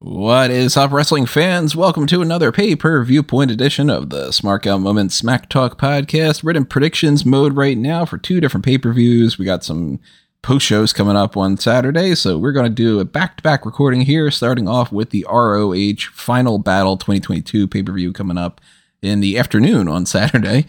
[0.00, 1.76] What is up, wrestling fans?
[1.76, 6.42] Welcome to another pay per view point edition of the Smart Moment Smack Talk podcast.
[6.42, 9.38] We're in predictions mode right now for two different pay per views.
[9.38, 10.00] We got some
[10.42, 13.66] post shows coming up on Saturday, so we're going to do a back to back
[13.66, 18.60] recording here, starting off with the ROH Final Battle 2022 pay per view coming up
[19.02, 20.66] in the afternoon on Saturday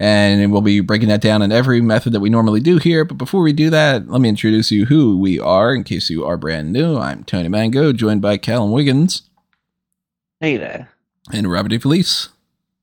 [0.00, 3.04] and we'll be breaking that down in every method that we normally do here.
[3.04, 6.24] But before we do that, let me introduce you who we are in case you
[6.24, 6.96] are brand new.
[6.96, 9.22] I'm Tony Mango, joined by Callum Wiggins.
[10.40, 10.90] Hey there.
[11.32, 12.28] And Robert DeFelice.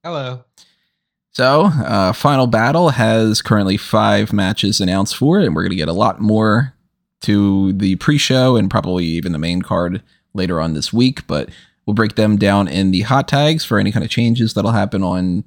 [0.04, 0.44] Hello.
[1.32, 5.76] So, uh, Final Battle has currently five matches announced for it, and we're going to
[5.76, 6.74] get a lot more
[7.22, 10.02] to the pre show and probably even the main card
[10.34, 11.26] later on this week.
[11.28, 11.50] But
[11.86, 15.04] we'll break them down in the hot tags for any kind of changes that'll happen
[15.04, 15.44] on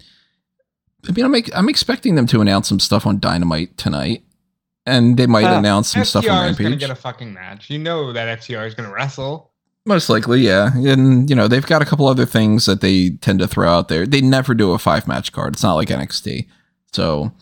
[1.07, 4.25] I mean, I'm I'm expecting them to announce some stuff on Dynamite tonight,
[4.87, 6.61] and they might uh, announce some FTR stuff on Rampage.
[6.61, 7.71] Is gonna get a fucking match.
[7.71, 9.53] You know that FTR is gonna wrestle.
[9.87, 10.71] Most likely, yeah.
[10.77, 13.89] And you know they've got a couple other things that they tend to throw out
[13.89, 14.07] there.
[14.07, 15.55] They never do a five match card.
[15.55, 16.47] It's not like NXT.
[16.93, 17.33] So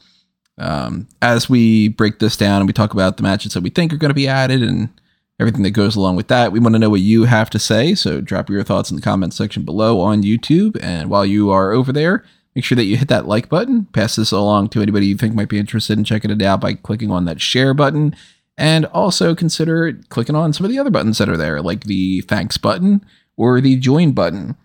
[0.58, 3.92] um, as we break this down and we talk about the matches that we think
[3.92, 4.89] are going to be added and
[5.39, 7.95] everything that goes along with that, we want to know what you have to say.
[7.95, 10.78] So drop your thoughts in the comment section below on YouTube.
[10.83, 12.25] And while you are over there,
[12.56, 15.34] Make sure that you hit that like button, pass this along to anybody you think
[15.34, 18.16] might be interested in checking it out by clicking on that share button.
[18.56, 22.22] And also consider clicking on some of the other buttons that are there, like the
[22.22, 23.04] thanks button
[23.36, 24.56] or the join button.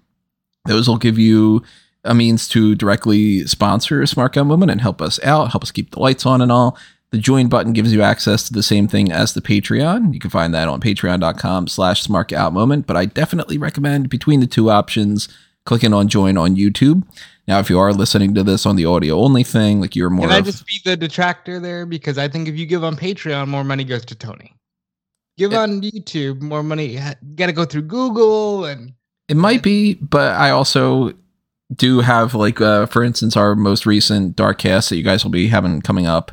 [0.66, 1.64] Those will give you
[2.06, 5.92] a means to directly sponsor Smark Out Moment and help us out, help us keep
[5.92, 6.78] the lights on and all.
[7.12, 10.14] The join button gives you access to the same thing as the Patreon.
[10.14, 14.72] You can find that on patreon.com slash smarkoutmoment, but I definitely recommend between the two
[14.72, 15.28] options,
[15.66, 17.04] clicking on join on YouTube.
[17.48, 20.28] Now, if you are listening to this on the audio only thing, like you're more.
[20.28, 21.86] Can I just be the detractor there?
[21.86, 24.56] Because I think if you give on Patreon, more money goes to Tony.
[25.38, 26.98] Give it, on YouTube, more money.
[26.98, 27.02] You
[27.36, 28.94] Got to go through Google and.
[29.28, 31.14] It might be, but I also
[31.74, 35.32] do have like, uh, for instance, our most recent dark cast that you guys will
[35.32, 36.32] be having coming up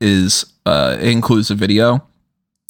[0.00, 2.04] is uh, includes a video,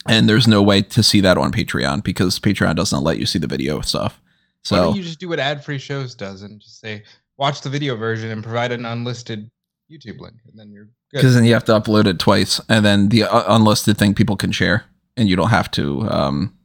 [0.06, 3.38] and there's no way to see that on Patreon because Patreon doesn't let you see
[3.38, 4.20] the video stuff.
[4.62, 7.02] So Why don't you just do what ad free shows does and just say
[7.36, 9.50] watch the video version and provide an unlisted
[9.90, 11.18] YouTube link, and then you're good.
[11.18, 14.36] Because then you have to upload it twice, and then the uh, unlisted thing people
[14.36, 14.84] can share,
[15.16, 16.56] and you don't have to um,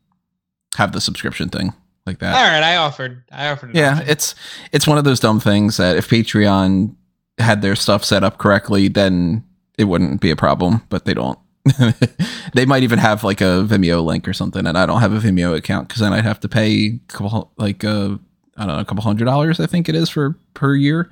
[0.75, 1.73] have the subscription thing
[2.05, 2.35] like that.
[2.35, 3.23] All right, I offered.
[3.31, 3.75] I offered.
[3.75, 4.09] Yeah, option.
[4.09, 4.35] it's
[4.71, 6.95] it's one of those dumb things that if Patreon
[7.39, 9.43] had their stuff set up correctly, then
[9.77, 11.37] it wouldn't be a problem, but they don't.
[12.53, 15.19] they might even have like a Vimeo link or something, and I don't have a
[15.19, 18.17] Vimeo account because then I'd have to pay a couple like uh,
[18.57, 21.09] I don't know, a couple hundred dollars, I think it is for per year.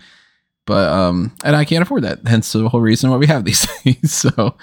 [0.65, 2.27] But um, and I can't afford that.
[2.27, 4.11] Hence the whole reason why we have these things.
[4.11, 4.57] so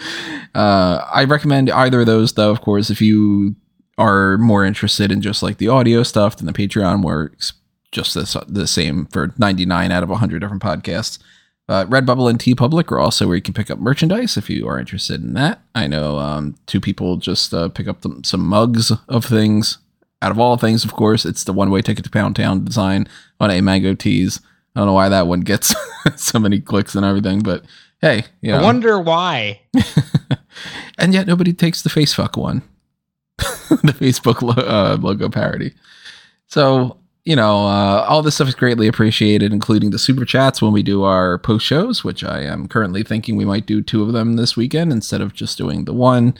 [0.54, 2.50] uh, I recommend either of those, though.
[2.50, 3.54] Of course, if you
[3.98, 7.52] are more interested in just like the audio stuff, then the Patreon works
[7.92, 11.18] just this, the same for 99 out of 100 different podcasts.
[11.68, 14.78] Uh, Redbubble and TeePublic are also where you can pick up merchandise if you are
[14.78, 15.62] interested in that.
[15.74, 19.78] I know um, two people just uh, pick up some mugs of things
[20.22, 23.08] out of all things, of course, it's the one way ticket to Pound Town design
[23.40, 24.40] on a Mango Tees.
[24.74, 25.74] I don't know why that one gets
[26.16, 27.64] so many clicks and everything, but
[28.00, 28.60] hey, you know.
[28.60, 29.62] I wonder why.
[30.98, 32.62] and yet nobody takes the facefuck one,
[33.36, 35.74] the Facebook lo- uh, logo parody.
[36.46, 40.72] So you know, uh, all this stuff is greatly appreciated, including the super chats when
[40.72, 44.12] we do our post shows, which I am currently thinking we might do two of
[44.12, 46.34] them this weekend instead of just doing the one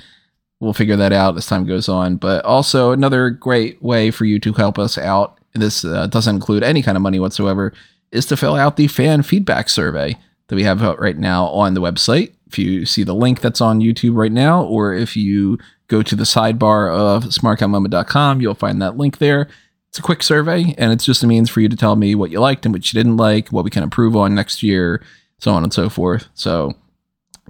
[0.63, 2.17] we'll figure that out as time goes on.
[2.17, 5.39] But also another great way for you to help us out.
[5.55, 7.75] This uh, doesn't include any kind of money whatsoever.
[8.13, 10.17] Is to fill out the fan feedback survey
[10.47, 12.33] that we have right now on the website.
[12.47, 16.15] If you see the link that's on YouTube right now, or if you go to
[16.15, 19.49] the sidebar of smarkoutmoment.com, you'll find that link there.
[19.93, 22.31] It's a quick survey, and it's just a means for you to tell me what
[22.31, 25.05] you liked and what you didn't like, what we can improve on next year,
[25.39, 26.29] so on and so forth.
[26.33, 26.75] So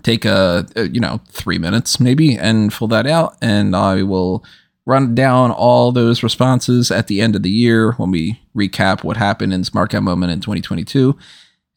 [0.03, 4.45] take a, a, you know three minutes maybe and fill that out and i will
[4.85, 9.17] run down all those responses at the end of the year when we recap what
[9.17, 11.17] happened in smart Cap moment in 2022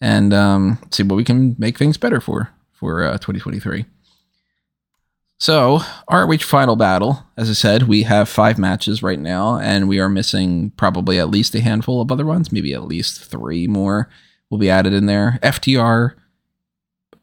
[0.02, 3.86] and um, see what we can make things better for for uh, 2023
[5.38, 5.80] so
[6.10, 10.10] ROH final battle as i said we have five matches right now and we are
[10.10, 14.10] missing probably at least a handful of other ones maybe at least three more
[14.50, 16.16] will be added in there ftr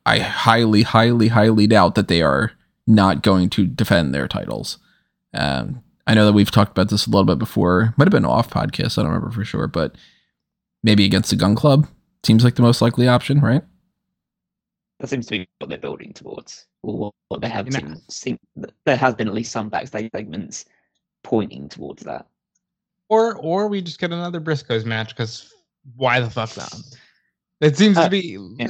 [0.05, 2.53] I highly, highly, highly doubt that they are
[2.87, 4.79] not going to defend their titles.
[5.33, 7.95] Um, I know that we've talked about this a little bit before.
[7.97, 8.99] Might have been off podcast.
[8.99, 9.95] I don't remember for sure, but
[10.83, 11.87] maybe against the Gun Club
[12.25, 13.63] seems like the most likely option, right?
[15.03, 18.39] That seems to be what they're building towards, or what they have seen, seen
[18.85, 20.65] there has been at least some backstage segments
[21.25, 22.29] pointing towards that.
[23.09, 25.53] Or or we just get another Briscoes match because
[25.97, 26.73] why the fuck not?
[27.61, 28.39] It seems Uh, to be.
[28.61, 28.69] yeah.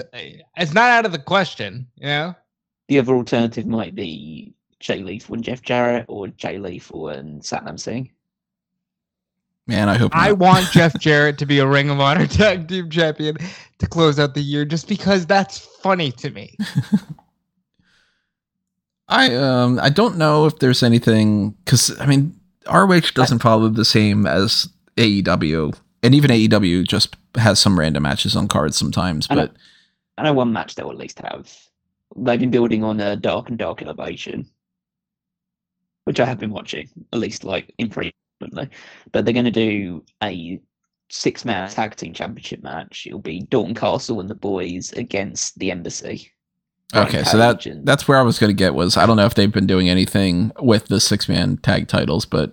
[0.57, 2.35] It's not out of the question, you know.
[2.89, 7.79] The other alternative might be Jay Lethal and Jeff Jarrett, or Jay Lethal and Satnam
[7.79, 8.11] Singh.
[9.67, 12.91] Man, I hope I want Jeff Jarrett to be a Ring of Honor Tag Team
[12.91, 13.37] Champion
[13.79, 16.57] to close out the year, just because that's funny to me.
[19.09, 22.39] I um I don't know if there's anything because I mean
[22.73, 28.35] ROH doesn't follow the same as AEW, and even AEW just has some random matches
[28.35, 29.27] on cards sometimes.
[29.31, 29.47] I know.
[29.47, 29.57] But
[30.19, 31.55] I know one match they'll at least have.
[32.17, 34.49] They've been building on a Dark and Dark Elevation,
[36.05, 38.22] which I have been watching, at least like infrequently.
[39.13, 40.61] But they're going to do a
[41.11, 43.05] six man tag team championship match.
[43.07, 46.33] It'll be Dalton Castle and the boys against the Embassy.
[46.95, 49.35] Okay, so that that's where I was going to get was I don't know if
[49.35, 52.53] they've been doing anything with the six man tag titles, but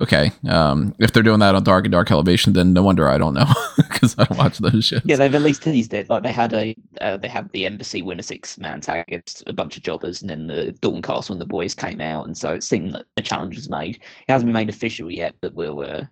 [0.00, 3.18] okay, um, if they're doing that on Dark and Dark Elevation, then no wonder I
[3.18, 5.02] don't know because I don't watch those shows.
[5.04, 6.08] Yeah, they've at least teased it.
[6.08, 9.42] Like they had a, uh, they had the embassy win a six man tag against
[9.46, 12.36] a bunch of jobbers, and then the Dalton Castle and the boys came out, and
[12.36, 13.96] so it seemed that a challenge was made.
[13.96, 15.80] It hasn't been made official yet, but we'll.
[15.80, 16.04] Uh,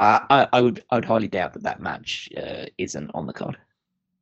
[0.00, 3.32] I, I, I would, I would highly doubt that that match uh, isn't on the
[3.32, 3.58] card.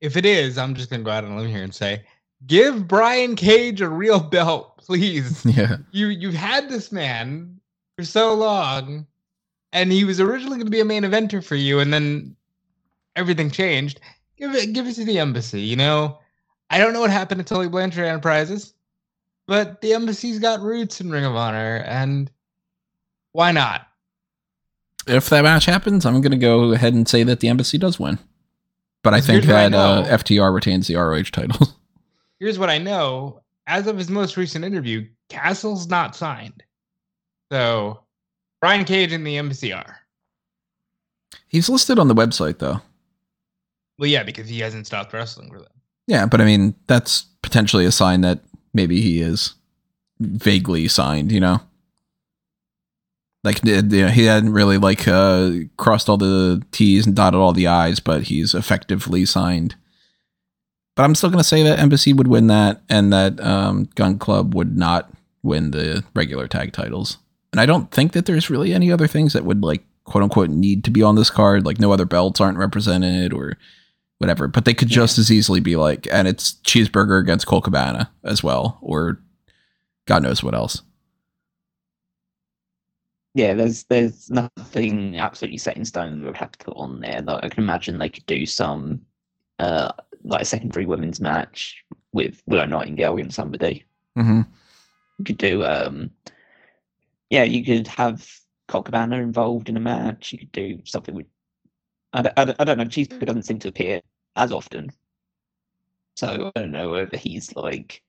[0.00, 2.02] If it is, I'm just gonna go out on a limb here and say,
[2.46, 5.44] give Brian Cage a real belt, please.
[5.44, 7.59] yeah, you you've had this man
[8.00, 9.06] for so long,
[9.72, 12.36] and he was originally going to be a main eventer for you, and then
[13.16, 14.00] everything changed.
[14.36, 15.60] Give it, give it to the embassy.
[15.60, 16.18] You know,
[16.70, 18.74] I don't know what happened to Tully Blanchard Enterprises,
[19.46, 22.30] but the embassy's got roots in Ring of Honor, and
[23.32, 23.86] why not?
[25.06, 27.98] if that match happens, I'm going to go ahead and say that the Embassy does
[27.98, 28.18] win.
[29.02, 30.18] But I think what I that uh.
[30.18, 31.68] FTR retains the ROH title.
[32.38, 36.62] Here's what I know: as of his most recent interview, Castle's not signed,
[37.50, 38.00] so
[38.60, 39.94] Brian Cage and the MCR.
[41.48, 42.80] He's listed on the website though.
[43.98, 45.72] Well, yeah, because he hasn't stopped wrestling for them.
[46.06, 48.40] Yeah, but I mean that's potentially a sign that
[48.72, 49.54] maybe he is
[50.20, 51.32] vaguely signed.
[51.32, 51.60] You know,
[53.44, 57.52] like you know, he hadn't really like uh, crossed all the T's and dotted all
[57.52, 59.74] the I's, but he's effectively signed.
[60.96, 64.18] But I'm still going to say that Embassy would win that, and that um, Gun
[64.18, 65.10] Club would not
[65.42, 67.18] win the regular tag titles.
[67.52, 70.50] And I don't think that there's really any other things that would like quote unquote
[70.50, 71.64] need to be on this card.
[71.66, 73.56] Like no other belts aren't represented or
[74.18, 74.46] whatever.
[74.48, 78.42] But they could just as easily be like, and it's cheeseburger against Colt Cabana as
[78.42, 79.20] well, or
[80.06, 80.82] God knows what else.
[83.34, 87.00] Yeah, there's there's nothing absolutely set in stone that we would have to put on
[87.00, 87.22] there.
[87.22, 89.00] Like I can imagine they could do some
[89.58, 89.92] uh
[90.24, 91.82] like a secondary women's match
[92.12, 93.84] with Willow Nightingale and somebody.
[94.16, 94.42] hmm
[95.18, 96.10] You could do um
[97.30, 98.28] yeah, you could have
[98.68, 100.32] Colt Cabana involved in a match.
[100.32, 101.26] You could do something with
[102.12, 102.84] I don't, I don't, I don't know.
[102.84, 104.00] Cheeseburger doesn't seem to appear
[104.36, 104.90] as often,
[106.16, 108.02] so I don't know whether he's like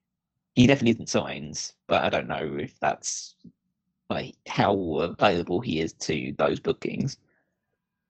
[0.56, 3.36] he definitely isn't signs, but I don't know if that's
[4.10, 7.18] like how available he is to those bookings.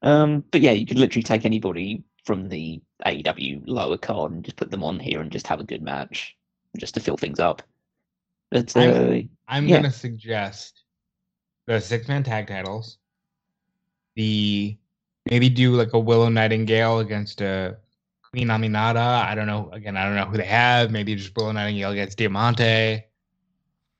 [0.01, 4.57] Um, but yeah, you could literally take anybody from the AEW lower card and just
[4.57, 6.35] put them on here and just have a good match,
[6.77, 7.61] just to fill things up.
[8.49, 9.77] But uh, I'm- I'm Yeah.
[9.77, 10.80] gonna suggest
[11.67, 12.97] the six man tag titles.
[14.15, 14.77] The
[15.29, 17.77] maybe do like a Willow Nightingale against a
[18.31, 19.23] Queen Aminata.
[19.23, 19.69] I don't know.
[19.71, 20.91] Again, I don't know who they have.
[20.91, 23.03] Maybe just Willow Nightingale against Diamante.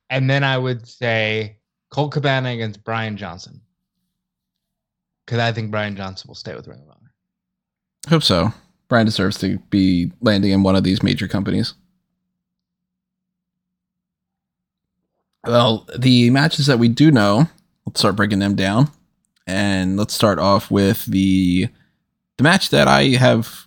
[0.09, 1.57] And then I would say
[1.89, 3.61] Colt Cabana against Brian Johnson.
[5.25, 7.13] Because I think Brian Johnson will stay with Ring of Honor.
[8.09, 8.53] Hope so.
[8.89, 11.73] Brian deserves to be landing in one of these major companies.
[15.45, 17.49] Well, the matches that we do know,
[17.85, 18.89] let's start breaking them down.
[19.47, 21.67] And let's start off with the
[22.37, 23.65] the match that I have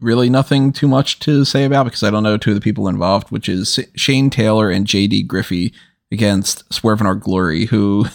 [0.00, 2.88] really nothing too much to say about because I don't know two of the people
[2.88, 5.72] involved, which is Shane Taylor and JD Griffey
[6.12, 8.06] against Swerve and Our Glory, who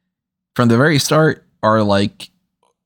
[0.54, 2.30] from the very start are like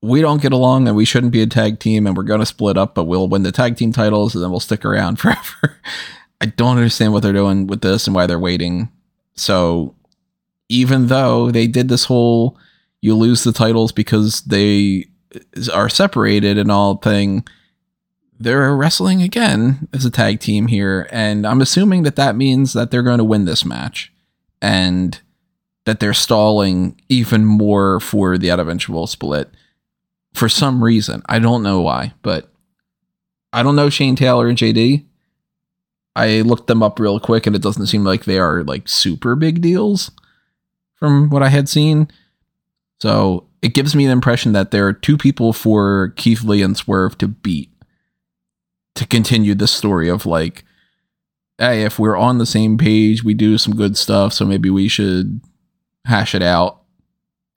[0.01, 2.45] we don't get along and we shouldn't be a tag team and we're going to
[2.45, 5.77] split up, but we'll win the tag team titles and then we'll stick around forever.
[6.39, 8.89] I don't understand what they're doing with this and why they're waiting.
[9.35, 9.95] So
[10.69, 12.57] even though they did this whole
[13.01, 15.05] you lose the titles because they
[15.73, 17.45] are separated and all thing,
[18.39, 21.07] they're wrestling again as a tag team here.
[21.11, 24.13] And I'm assuming that that means that they're going to win this match
[24.61, 25.19] and
[25.85, 29.49] that they're stalling even more for the eventual split
[30.33, 31.23] for some reason.
[31.27, 32.51] I don't know why, but
[33.51, 35.05] I don't know Shane Taylor and JD.
[36.15, 39.35] I looked them up real quick, and it doesn't seem like they are like super
[39.35, 40.11] big deals
[40.95, 42.09] from what I had seen.
[42.99, 46.75] So it gives me the impression that there are two people for Keith Lee and
[46.75, 47.71] Swerve to beat
[48.95, 50.63] to continue this story of like,
[51.57, 54.87] hey, if we're on the same page, we do some good stuff, so maybe we
[54.87, 55.41] should
[56.05, 56.81] hash it out,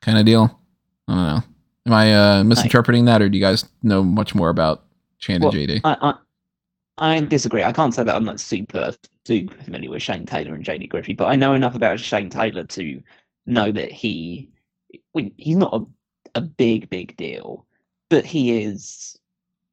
[0.02, 0.60] kind of deal.
[1.08, 1.42] I don't know.
[1.86, 4.84] Am I uh, misinterpreting that, or do you guys know much more about
[5.18, 5.80] Shane Well, and JD?
[5.84, 6.14] I,
[6.98, 7.62] I disagree.
[7.64, 8.94] I can't say that I'm not super
[9.26, 12.64] super familiar with Shane Taylor and JD Griffey, but I know enough about Shane Taylor
[12.64, 13.02] to
[13.46, 14.50] know that he
[15.36, 17.66] he's not a, a big big deal,
[18.10, 19.18] but he is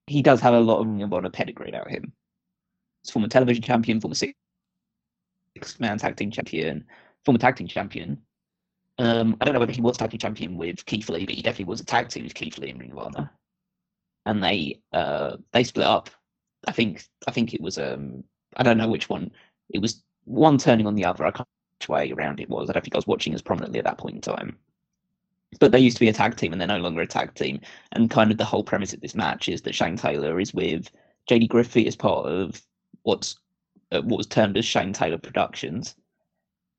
[0.07, 2.13] he does have a lot of Ring of Honor pedigree about him.
[3.03, 4.33] He's former television champion, former six
[5.79, 6.85] man tag team champion,
[7.23, 8.19] former tag team champion.
[8.97, 11.41] Um, I don't know whether he was tag team champion with Keith Lee, but he
[11.41, 13.31] definitely was a tag team with Keith Lee in Ring of Honor.
[14.25, 16.09] And they uh they split up
[16.67, 18.23] I think I think it was um
[18.57, 19.31] I don't know which one.
[19.69, 21.25] It was one turning on the other.
[21.25, 21.47] I can't
[21.79, 22.69] which way around it was.
[22.69, 24.57] I don't think I was watching as prominently at that point in time.
[25.59, 27.59] But they used to be a tag team and they're no longer a tag team.
[27.91, 30.89] And kind of the whole premise of this match is that Shane Taylor is with
[31.29, 32.61] JD Griffey as part of
[33.03, 33.37] what's
[33.91, 35.95] uh, what was termed as Shane Taylor Productions.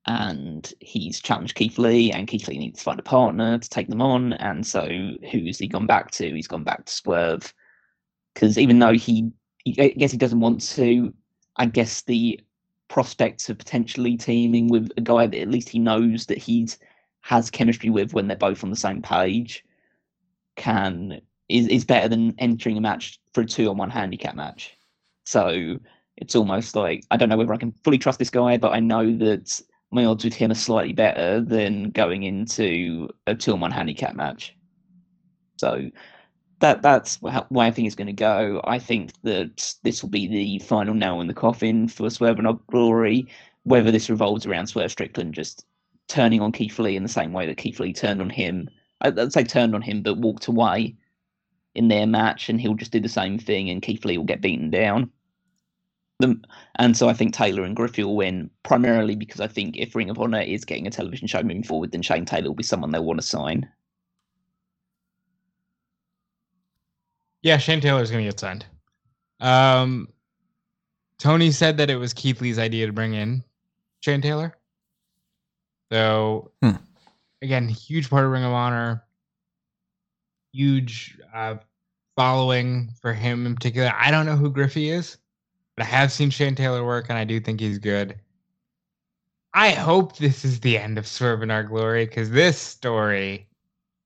[0.07, 3.89] And he's challenged Keith Lee, and Keith Lee needs to find a partner to take
[3.89, 4.33] them on.
[4.35, 4.89] And so,
[5.31, 6.35] who's he gone back to?
[6.35, 7.55] He's gone back to Swerve,
[8.35, 9.33] because even though he-
[9.67, 11.13] I guess he doesn't want to.
[11.57, 12.41] I guess the
[12.89, 16.79] prospects of potentially teaming with a guy that at least he knows that he's
[17.23, 19.65] has chemistry with when they're both on the same page
[20.57, 24.77] can is is better than entering a match for a two on one handicap match.
[25.25, 25.79] So
[26.17, 28.81] it's almost like I don't know whether I can fully trust this guy, but I
[28.81, 33.61] know that my odds with him are slightly better than going into a two on
[33.61, 34.57] one handicap match.
[35.59, 35.91] So
[36.63, 38.63] that that's where I think it's going to go.
[38.65, 42.59] I think that this will be the final nail in the coffin for Swerve and
[42.69, 43.29] Glory.
[43.65, 45.67] Whether this revolves around Swerve Strickland just
[46.09, 48.69] turning on Keith Lee in the same way that Keith Lee turned on him,
[49.03, 50.97] I'd say turned on him, but walked away
[51.75, 54.41] in their match, and he'll just do the same thing, and Keith Lee will get
[54.41, 55.11] beaten down.
[56.77, 60.11] And so I think Taylor and Griffey will win primarily because I think if Ring
[60.11, 62.93] of Honor is getting a television show moving forward, then Shane Taylor will be someone
[62.93, 63.69] they'll want to sign.
[67.43, 68.65] Yeah, Shane Taylor's gonna get signed.
[69.41, 70.09] Um,
[71.19, 73.43] Tony said that it was Keith Lee's idea to bring in
[74.01, 74.57] Shane Taylor.
[75.91, 76.77] So Hmm.
[77.43, 79.05] again, huge part of Ring of Honor,
[80.53, 81.57] huge uh,
[82.17, 83.93] following for him in particular.
[83.95, 85.19] I don't know who Griffey is,
[85.77, 88.19] but I have seen Shane Taylor work, and I do think he's good.
[89.55, 93.49] I hope this is the end of Swerve in Our Glory because this story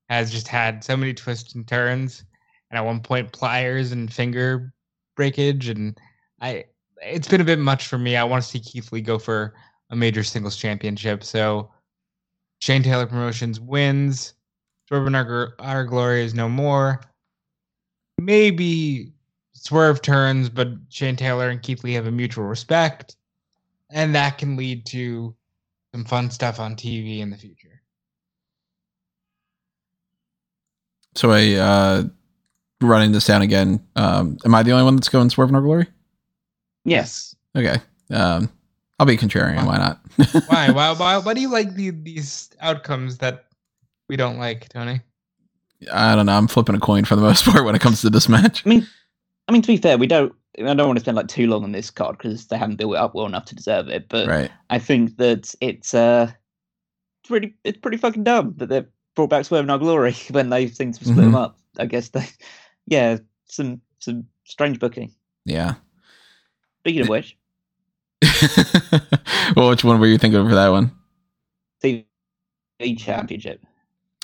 [0.09, 2.23] has just had so many twists and turns
[2.69, 4.73] and at one point pliers and finger
[5.15, 5.99] breakage and
[6.41, 6.63] i
[7.01, 8.15] it's been a bit much for me.
[8.15, 9.53] I want to see keith lee go for
[9.89, 11.71] a major singles championship so
[12.59, 14.33] shane taylor promotions wins.
[14.87, 17.01] Swerve and our, our glory is no more.
[18.17, 19.11] Maybe
[19.53, 23.15] swerve turns but shane taylor and keith lee have a mutual respect
[23.89, 25.35] and that can lead to
[25.93, 27.81] some fun stuff on tv in the future.
[31.15, 32.03] So I uh
[32.81, 33.85] running this down again.
[33.95, 35.87] Um am I the only one that's going Swerve in our glory?
[36.85, 37.35] Yes.
[37.55, 37.77] Okay.
[38.11, 38.49] Um
[38.99, 39.99] I'll be contrarian, why not?
[40.47, 40.71] why?
[40.71, 40.91] why?
[40.93, 41.17] Why?
[41.19, 43.45] Why do you like the, these outcomes that
[44.09, 45.01] we don't like, Tony?
[45.93, 46.35] I don't know.
[46.35, 48.65] I'm flipping a coin for the most part when it comes to this match.
[48.65, 48.87] I mean,
[49.47, 50.33] I mean to be fair, we don't.
[50.57, 52.93] I don't want to spend like too long on this card because they haven't built
[52.95, 54.09] it up well enough to deserve it.
[54.09, 54.49] But Right.
[54.71, 56.31] I think that it's uh,
[57.21, 60.49] it's pretty, it's pretty fucking dumb that they've brought back Swerve in Our Glory when
[60.49, 61.43] they seem to split them Mhm.
[61.43, 61.59] up.
[61.77, 62.25] I guess they,
[62.87, 65.13] yeah, some some strange booking.
[65.45, 65.75] Yeah.
[66.79, 67.37] Speaking of which,
[69.55, 70.91] well, which one were you thinking for that one?
[71.83, 72.05] TV
[72.97, 73.61] Championship.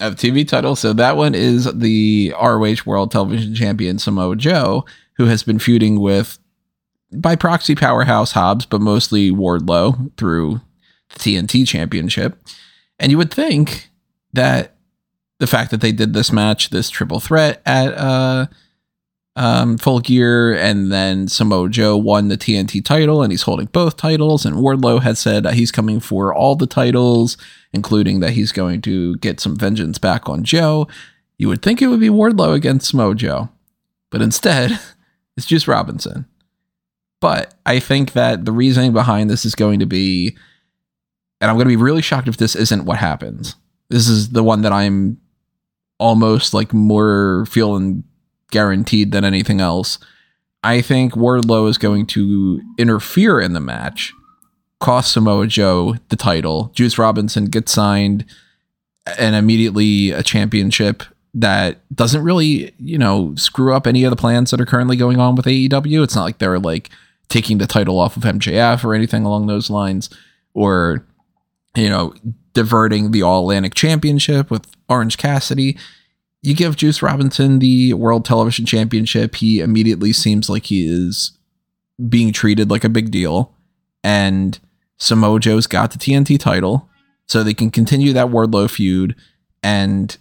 [0.02, 0.76] Of TV title.
[0.76, 4.86] So that one is the ROH World Television Champion Samoa Joe,
[5.18, 6.40] who has been feuding with
[7.16, 10.62] by proxy powerhouse Hobbs, but mostly Wardlow through
[11.10, 12.40] the TNT Championship.
[12.98, 13.90] And you would think
[14.34, 14.78] that
[15.44, 18.46] the fact that they did this match, this triple threat at uh
[19.36, 23.98] um full gear, and then Samoa Joe won the TNT title and he's holding both
[23.98, 27.36] titles, and Wardlow had said he's coming for all the titles,
[27.74, 30.88] including that he's going to get some vengeance back on Joe.
[31.38, 33.50] You would think it would be Wardlow against Samoa Joe,
[34.12, 34.80] but instead,
[35.36, 36.26] it's Juice Robinson.
[37.20, 40.38] But I think that the reasoning behind this is going to be,
[41.42, 43.56] and I'm going to be really shocked if this isn't what happens.
[43.94, 45.20] This is the one that I'm
[46.04, 48.04] almost like more feeling
[48.52, 50.00] guaranteed than anything else.
[50.62, 54.14] I think Wardlow is going to interfere in the match,
[54.82, 56.74] cost Samoa Joe the title.
[56.76, 58.26] Juice Robinson gets signed,
[59.18, 64.52] and immediately a championship that doesn't really, you know, screw up any of the plans
[64.52, 66.04] that are currently going on with AEW.
[66.04, 66.90] It's not like they're like
[67.30, 70.10] taking the title off of MJF or anything along those lines,
[70.54, 71.06] or
[71.78, 72.14] you know,
[72.54, 75.78] diverting the All Atlantic Championship with Orange Cassidy.
[76.42, 81.38] You give Juice Robinson the World Television Championship, he immediately seems like he is
[82.10, 83.54] being treated like a big deal.
[84.04, 84.60] And
[84.98, 86.90] Samoa Joe's got the TNT title,
[87.28, 89.16] so they can continue that Wardlow feud
[89.62, 90.18] and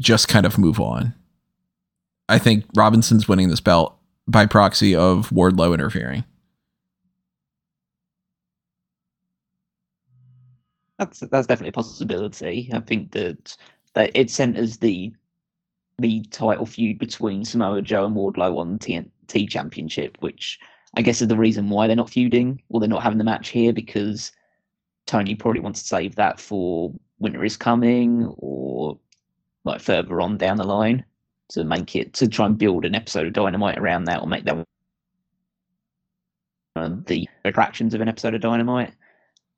[0.00, 1.14] just kind of move on.
[2.28, 6.24] I think Robinson's winning this belt by proxy of Wardlow interfering.
[10.98, 12.70] That's that's definitely a possibility.
[12.72, 13.56] I think that
[13.94, 15.12] that it centers the
[15.98, 20.58] the title feud between Samoa Joe and Wardlow on the TNT Championship, which
[20.94, 23.48] I guess is the reason why they're not feuding or they're not having the match
[23.48, 24.32] here because
[25.06, 28.98] Tony probably wants to save that for Winter is Coming or
[29.64, 31.04] like further on down the line
[31.48, 34.44] to make it to try and build an episode of Dynamite around that or make
[34.44, 34.64] that
[37.06, 38.92] the attractions of an episode of Dynamite.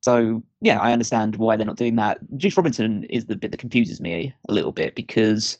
[0.00, 2.18] So yeah, I understand why they're not doing that.
[2.36, 5.58] Juice Robinson is the bit that confuses me a little bit because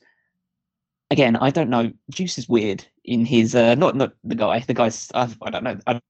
[1.11, 1.91] again, I don't know.
[2.11, 4.61] Juice is weird in his uh, not not the guy.
[4.61, 5.79] The guy's I, I don't know.
[5.87, 6.01] I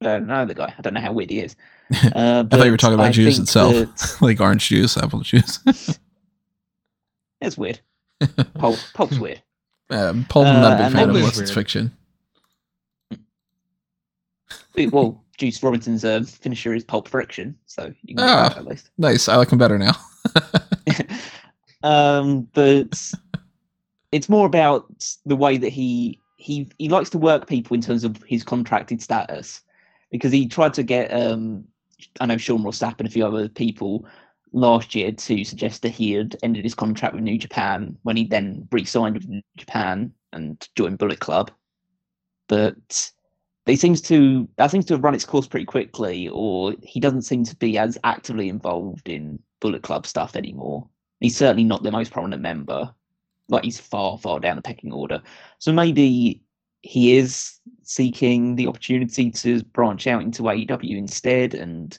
[0.00, 0.72] don't know the guy.
[0.76, 1.56] I don't know how weird he is.
[2.16, 5.58] Uh, I thought you were talking about juice itself, like orange juice, apple juice.
[7.42, 7.78] it's weird.
[8.54, 9.42] Pulp, pulp's weird.
[9.90, 11.94] Yeah, Pulp, I'm not a big Uh, fan of unless it's fiction.
[14.90, 18.54] well, Juice Robinson's uh, finisher is Pulp Friction, so you can Ah.
[18.56, 18.90] at least.
[18.98, 19.28] Nice.
[19.28, 19.94] I like him better now.
[21.82, 23.12] um, but
[24.12, 24.86] it's more about
[25.26, 29.00] the way that he he he likes to work people in terms of his contracted
[29.02, 29.62] status
[30.10, 31.64] because he tried to get um
[32.20, 34.06] I know Sean Ross Sapp and a few other people
[34.52, 38.24] last year to suggest that he had ended his contract with New Japan when he
[38.24, 41.50] then re-signed with New Japan and joined Bullet Club,
[42.48, 43.10] but
[43.66, 47.22] he seems to that seems to have run its course pretty quickly, or he doesn't
[47.22, 50.88] seem to be as actively involved in Bullet Club stuff anymore.
[51.20, 52.94] He's certainly not the most prominent member.
[53.48, 55.22] Like he's far, far down the pecking order.
[55.58, 56.42] So maybe
[56.82, 61.98] he is seeking the opportunity to branch out into AEW instead and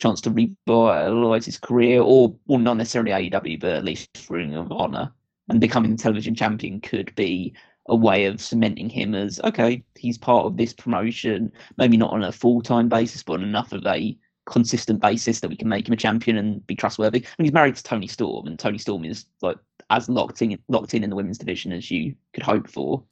[0.00, 4.70] chance to revitalize his career, or well, not necessarily AEW, but at least Ring of
[4.70, 5.12] Honor.
[5.48, 7.54] And becoming the television champion could be
[7.86, 12.22] a way of cementing him as okay, he's part of this promotion, maybe not on
[12.22, 14.16] a full time basis, but on enough of a
[14.46, 17.18] consistent basis that we can make him a champion and be trustworthy.
[17.18, 19.56] I mean, he's married to Toni Storm, and Toni Storm is like
[19.90, 23.02] as locked in locked in in the women's division as you could hope for.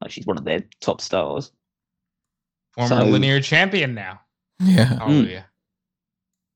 [0.00, 1.52] Like she's one of their top stars.
[2.74, 4.20] Former So- linear champion now.
[4.60, 4.88] Yeah.
[5.00, 5.10] Oh, hmm.
[5.10, 5.46] Hallelujah.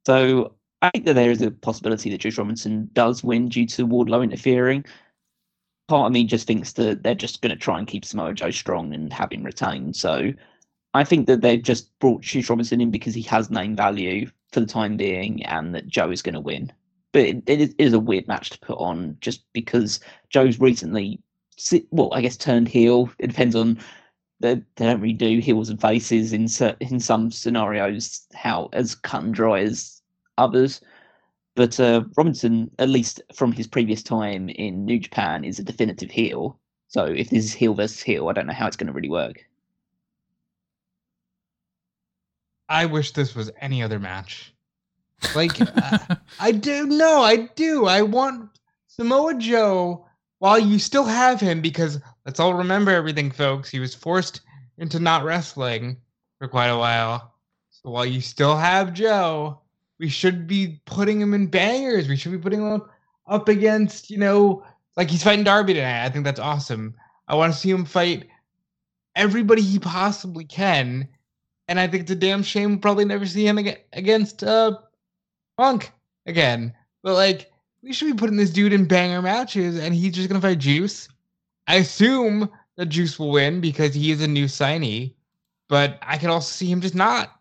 [0.06, 3.86] So I think that there is a possibility that Juice Robinson does win due to
[3.86, 4.84] Wardlow interfering.
[5.90, 8.52] Part of me just thinks that they're just going to try and keep Samoa Joe
[8.52, 9.96] strong and have him retained.
[9.96, 10.32] So
[10.94, 14.60] I think that they've just brought Juice Robinson in because he has name value for
[14.60, 16.70] the time being and that Joe is going to win.
[17.10, 19.98] But it, it is- a weird match to put on just because
[20.28, 21.20] Joe's recently,
[21.90, 23.10] well, I guess turned heel.
[23.18, 23.76] It depends on
[24.38, 26.46] they, they don't really do heels and faces in
[26.78, 30.02] in some scenarios how as cut and dry as
[30.38, 30.82] others.
[31.60, 36.10] But uh, Robinson, at least from his previous time in New Japan, is a definitive
[36.10, 36.58] heel.
[36.88, 39.10] So if this is heel versus heel, I don't know how it's going to really
[39.10, 39.44] work.
[42.70, 44.54] I wish this was any other match.
[45.34, 45.98] Like, uh,
[46.40, 46.86] I do.
[46.86, 47.84] No, I do.
[47.84, 50.06] I want Samoa Joe
[50.38, 53.68] while you still have him, because let's all remember everything, folks.
[53.68, 54.40] He was forced
[54.78, 55.98] into not wrestling
[56.38, 57.34] for quite a while.
[57.68, 59.60] So while you still have Joe,
[60.00, 62.08] we should be putting him in bangers.
[62.08, 62.82] We should be putting him
[63.26, 64.64] up, against, you know,
[64.96, 66.04] like he's fighting Darby tonight.
[66.04, 66.94] I think that's awesome.
[67.28, 68.26] I want to see him fight
[69.14, 71.06] everybody he possibly can.
[71.68, 74.78] And I think it's a damn shame we'll probably never see him aga- against uh,
[75.56, 75.92] Punk
[76.26, 76.74] again.
[77.02, 80.40] But like, we should be putting this dude in banger matches, and he's just gonna
[80.40, 81.08] fight Juice.
[81.68, 85.14] I assume that Juice will win because he is a new signee,
[85.68, 87.39] but I can also see him just not.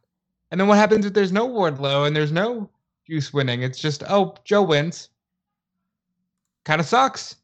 [0.52, 2.70] And then what happens if there's no Wardlow and there's no
[3.08, 3.62] Juice winning?
[3.62, 5.10] It's just oh, Joe wins.
[6.66, 7.36] Kind of sucks.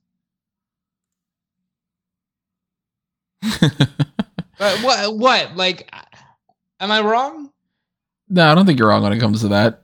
[4.58, 5.18] But what?
[5.18, 5.56] What?
[5.56, 5.94] Like,
[6.80, 7.52] am I wrong?
[8.30, 9.84] No, I don't think you're wrong when it comes to that.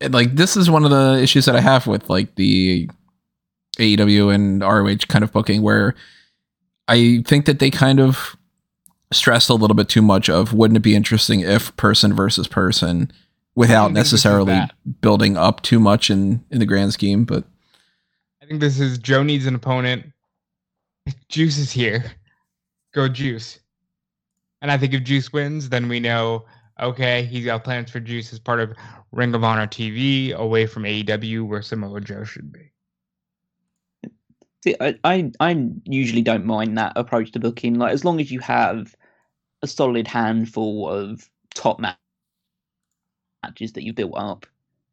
[0.00, 2.88] And, like this is one of the issues that I have with like the
[3.78, 5.94] AEW and ROH kind of booking where
[6.88, 8.36] I think that they kind of
[9.14, 13.10] stressed a little bit too much of wouldn't it be interesting if person versus person
[13.54, 14.60] without don't think this is necessarily
[15.00, 17.44] building up too much in in the grand scheme but
[18.42, 20.12] I think this is Joe needs an opponent.
[21.28, 22.04] Juice is here.
[22.92, 23.60] Go Juice.
[24.60, 26.44] And I think if Juice wins, then we know
[26.80, 28.74] okay, he's got plans for Juice as part of
[29.12, 32.72] Ring of Honor TV away from AEW where Samoa Joe should be.
[34.64, 37.78] See, I, I, I usually don't mind that approach to booking.
[37.78, 38.96] Like, as long as you have
[39.62, 41.94] a solid handful of top ma-
[43.42, 44.46] matches that you built up,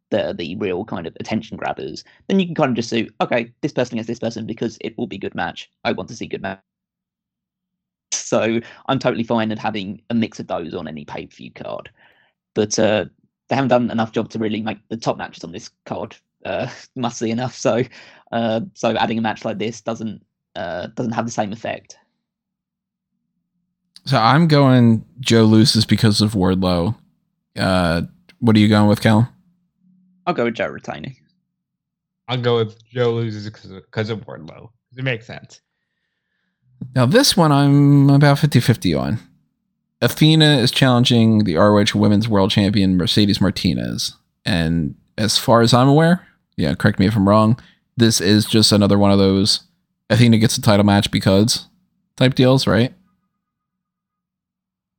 [0.09, 3.07] that are the real kind of attention grabbers, then you can kind of just say,
[3.21, 5.69] okay, this person against this person because it will be good match.
[5.83, 6.59] I want to see good match.
[8.11, 11.51] So I'm totally fine at having a mix of those on any pay per view
[11.51, 11.89] card.
[12.53, 13.05] But uh,
[13.47, 16.69] they haven't done enough job to really make the top matches on this card uh,
[16.95, 17.55] must see enough.
[17.55, 17.83] So
[18.31, 20.23] uh, so adding a match like this doesn't
[20.55, 21.97] uh, doesn't have the same effect.
[24.05, 26.95] So i'm going joe loses because of wardlow
[27.57, 28.01] uh
[28.39, 29.31] what are you going with cal
[30.29, 31.15] I'll go with Joe retaining.
[32.27, 34.69] I'll go with Joe loses because of Wardlow.
[34.95, 35.59] It makes sense.
[36.93, 39.19] Now, this one I'm about 50 50 on.
[40.03, 44.17] Athena is challenging the ROH Women's World Champion Mercedes Martinez.
[44.45, 47.59] And as far as I'm aware, yeah, correct me if I'm wrong,
[47.97, 49.63] this is just another one of those
[50.11, 51.67] Athena gets a title match because
[52.17, 52.93] type deals, right?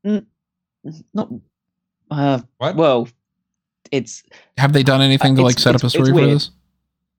[0.05, 1.29] Not
[2.11, 2.77] uh, What?
[2.77, 3.09] well.
[3.93, 4.23] It's
[4.57, 6.51] Have they done anything Uh, to like set up a story for this?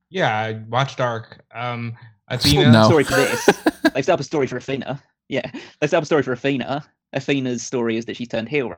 [0.10, 1.44] Yeah, I watched Dark.
[1.54, 1.98] Um,
[2.30, 2.72] a Athena.
[2.72, 2.86] No.
[2.88, 3.46] story for this.
[3.94, 5.02] They've set up a story for Athena.
[5.28, 6.86] Yeah, they set up a story for Athena.
[7.14, 8.74] Athena's story is that she's turned heel.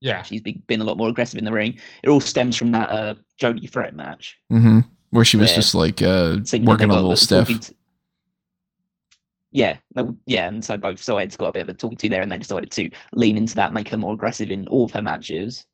[0.00, 1.78] Yeah, She's be- been a lot more aggressive in the ring.
[2.02, 4.36] It all stems from that uh, Jody Threat match.
[4.50, 5.56] hmm Where she was Yeah.
[5.56, 7.46] just like uh, working they a little the stiff.
[7.48, 7.74] talking to-
[9.56, 12.20] Yeah, no- yeah, and so both sides got a bit of a talking to there,
[12.20, 15.00] and they decided to lean into that, make her more aggressive in all of her
[15.00, 15.64] matches.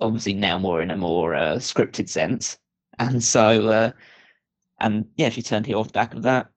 [0.00, 2.58] Obviously, now more in a more uh, scripted sense,
[2.98, 3.92] and so, uh,
[4.80, 6.48] and yeah, she turned heel off the back of that.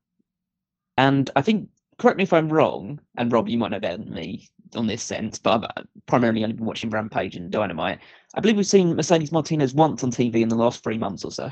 [0.97, 4.11] And I think, correct me if I'm wrong, and Rob, you might know better than
[4.11, 7.99] me on this sense, but I've uh, primarily only been watching Rampage and Dynamite.
[8.33, 11.31] I believe we've seen Mercedes Martinez once on TV in the last three months or
[11.31, 11.51] so.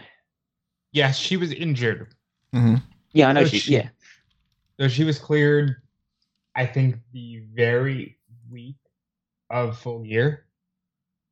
[0.93, 2.15] yes, she was injured.
[2.53, 2.77] hmm
[3.13, 3.59] Yeah, I know Oh, she.
[3.59, 3.89] she- Yeah,
[4.81, 5.75] So she was cleared,
[6.55, 8.17] I think, the very
[8.49, 8.77] week
[9.51, 10.47] of full gear,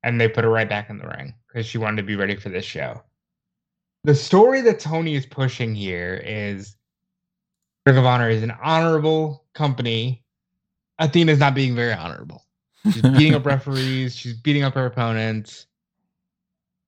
[0.04, 2.36] and they put her right back in the ring because she wanted to be ready
[2.36, 3.02] for this show.
[4.04, 6.76] The story that Tony is pushing here is
[7.88, 10.24] Ring of Honor is an honorable company.
[11.00, 12.46] Athena's not being very honorable.
[12.84, 14.16] She's beating up referees.
[14.16, 15.66] She's beating up her opponents.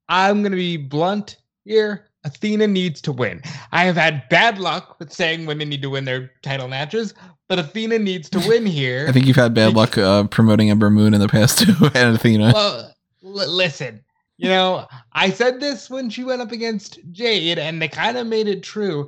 [0.10, 2.11] I'm gonna be blunt here.
[2.24, 3.42] Athena needs to win.
[3.72, 7.14] I have had bad luck with saying women need to win their title matches,
[7.50, 9.06] but Athena needs to win here.
[9.10, 12.16] I think you've had bad luck uh, promoting Ember Moon in the past too, and
[12.16, 12.52] Athena.
[12.54, 14.04] well, l- listen,
[14.38, 18.28] you know, I said this when she went up against Jade, and they kind of
[18.28, 19.08] made it true.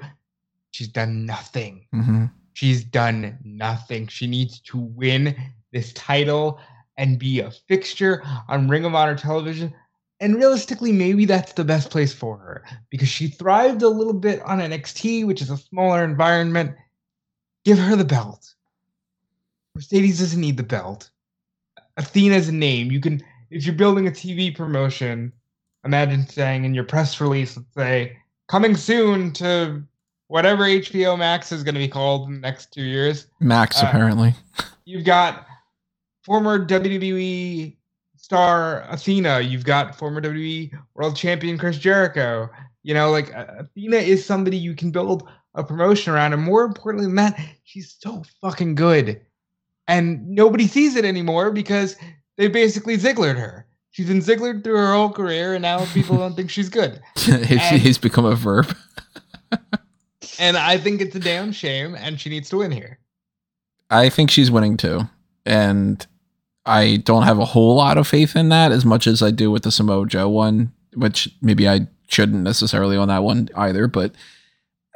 [0.72, 1.86] She's done nothing.
[1.92, 4.08] hmm She's done nothing.
[4.08, 5.36] She needs to win
[5.72, 6.60] this title
[6.98, 9.74] and be a fixture on Ring of Honor television.
[10.24, 14.42] And realistically, maybe that's the best place for her because she thrived a little bit
[14.44, 16.78] on NXT, which is a smaller environment.
[17.66, 18.54] Give her the belt.
[19.76, 21.10] Mercedes doesn't need the belt.
[21.98, 22.90] Athena's a name.
[22.90, 25.34] You can, if you're building a TV promotion,
[25.84, 28.16] imagine saying in your press release, let's say,
[28.48, 29.84] coming soon to
[30.28, 33.28] whatever HBO Max is going to be called in the next two years.
[33.42, 34.34] Max Uh, apparently.
[34.86, 35.46] You've got
[36.24, 37.76] former WWE
[38.34, 39.42] star Athena.
[39.42, 42.50] You've got former WWE World Champion Chris Jericho.
[42.82, 47.06] You know, like Athena is somebody you can build a promotion around, and more importantly
[47.06, 49.22] than that, she's so fucking good,
[49.88, 51.96] and nobody sees it anymore because
[52.38, 53.68] they basically Zigglered her.
[53.92, 57.00] She's been Zigglered through her whole career, and now people don't think she's good.
[57.16, 58.76] he's become a verb.
[60.40, 62.98] And I think it's a damn shame, and she needs to win here.
[63.92, 65.02] I think she's winning too.
[65.46, 66.06] And
[66.66, 69.52] I don't have a whole lot of faith in that as much as I do
[69.52, 73.88] with the Samoa Joe one, which maybe I shouldn't necessarily on that one either.
[73.88, 74.14] But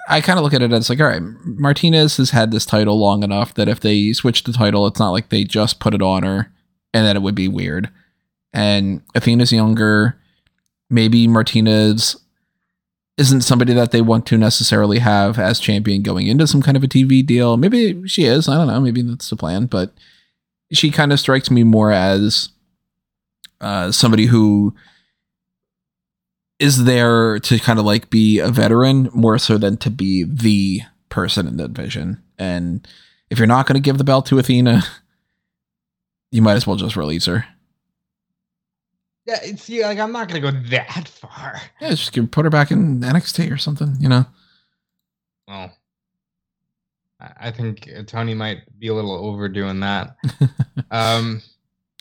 [0.08, 2.98] I kind of look at it as like, all right, Martinez has had this title
[2.98, 6.02] long enough that if they switch the title, it's not like they just put it
[6.02, 6.52] on her
[6.94, 7.90] and that it would be weird.
[8.54, 10.18] And Athena's younger.
[10.90, 12.16] Maybe Martinez
[13.18, 16.84] isn't somebody that they want to necessarily have as champion going into some kind of
[16.84, 17.58] a TV deal.
[17.58, 18.48] Maybe she is.
[18.48, 18.80] I don't know.
[18.80, 19.66] Maybe that's the plan.
[19.66, 19.92] But
[20.72, 22.50] she kind of strikes me more as
[23.62, 24.76] uh, somebody who
[26.60, 30.82] is there to kind of like be a veteran more so than to be the
[31.10, 32.22] person in the division.
[32.38, 32.88] And
[33.30, 34.84] if you're not going to give the belt to Athena,
[36.32, 37.46] you might as well just release her.
[39.26, 41.62] Yeah, it's yeah, like I'm not gonna go that far.
[41.82, 43.98] Yeah, just give, put her back in NXT or something.
[44.00, 44.26] You know.
[45.50, 45.77] Well,
[47.20, 50.16] I I think Tony might be a little overdoing that.
[50.92, 51.42] um,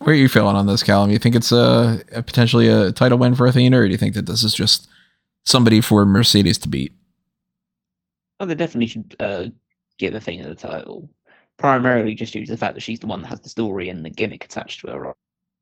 [0.02, 1.10] Where are you feeling on this, Callum?
[1.10, 4.14] You think it's a, a potentially a title win for Athena, or do you think
[4.14, 4.88] that this is just
[5.44, 6.92] somebody for Mercedes to beat?
[8.38, 9.46] Oh, they definitely should uh,
[9.98, 11.08] give Athena the title.
[11.58, 14.04] Primarily just due to the fact that she's the one that has the story and
[14.04, 15.14] the gimmick attached to her right,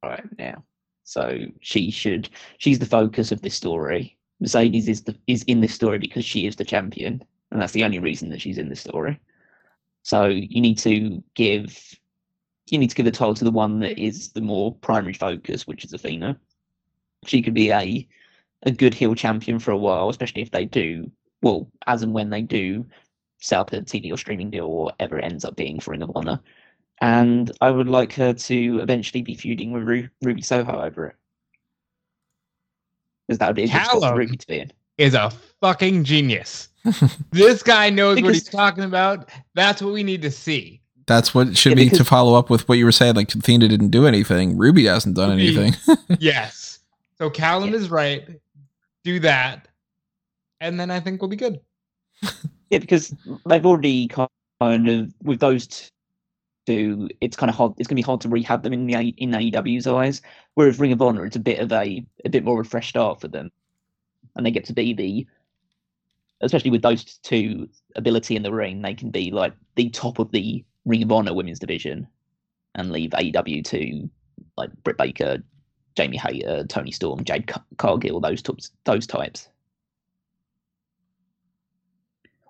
[0.03, 0.64] right now.
[1.05, 2.29] So she should.
[2.59, 4.17] She's the focus of this story.
[4.40, 7.85] Mercedes is the is in this story because she is the champion, and that's the
[7.85, 9.21] only reason that she's in this story.
[10.05, 11.99] So you need to give
[12.71, 15.67] you need to give the title to the one that is the more primary focus,
[15.67, 16.38] which is Athena.
[17.27, 18.07] She could be a
[18.62, 21.11] a good heel champion for a while, especially if they do
[21.43, 22.87] well, as and when they do
[23.38, 26.03] set up a TV or streaming deal or whatever it ends up being for Ring
[26.03, 26.40] of Honor.
[27.01, 31.17] And I would like her to eventually be feuding with Ru- Ruby Soho over it.
[33.27, 34.73] Because that would be a good spot for Ruby to be in.
[34.98, 35.30] Is a
[35.61, 36.68] fucking genius.
[37.33, 39.30] this guy knows what he's talking about.
[39.54, 40.80] That's what we need to see.
[41.07, 43.14] That's what it should Yeah, be to follow up with what you were saying.
[43.14, 44.57] Like Athena didn't do anything.
[44.57, 45.96] Ruby hasn't done Ruby- anything.
[46.20, 46.78] yes.
[47.18, 47.76] So Callum Yeah.
[47.76, 48.26] is right.
[49.04, 49.68] Do that,
[50.61, 51.61] and then I think we'll be good.
[52.70, 53.14] Yeah, because
[53.46, 54.28] they've already kind
[54.88, 55.90] of with those
[56.66, 57.74] two, it's kind of hard.
[57.76, 60.22] It's going to be hard to rehab them in the A- in AEW's eyes.
[60.54, 62.88] Whereas Ring of Honor, it's a bit of a a bit more of a fresh
[62.88, 63.52] start for them,
[64.37, 65.27] and they get to be the,
[66.40, 70.31] especially with those two ability in the ring, they can be like the top of
[70.31, 72.07] the Ring of Honor women's division,
[72.75, 74.11] and leave AEW to
[74.57, 75.42] like Britt Baker,
[75.97, 78.70] Jamie Hayter, Toni Storm, Jade Car- Cargill, those types.
[78.85, 79.49] Those types.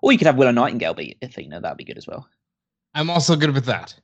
[0.01, 1.61] Or you could have Willow Nightingale be Athena.
[1.61, 2.27] That'd be good as well.
[2.93, 3.95] I'm also good with that.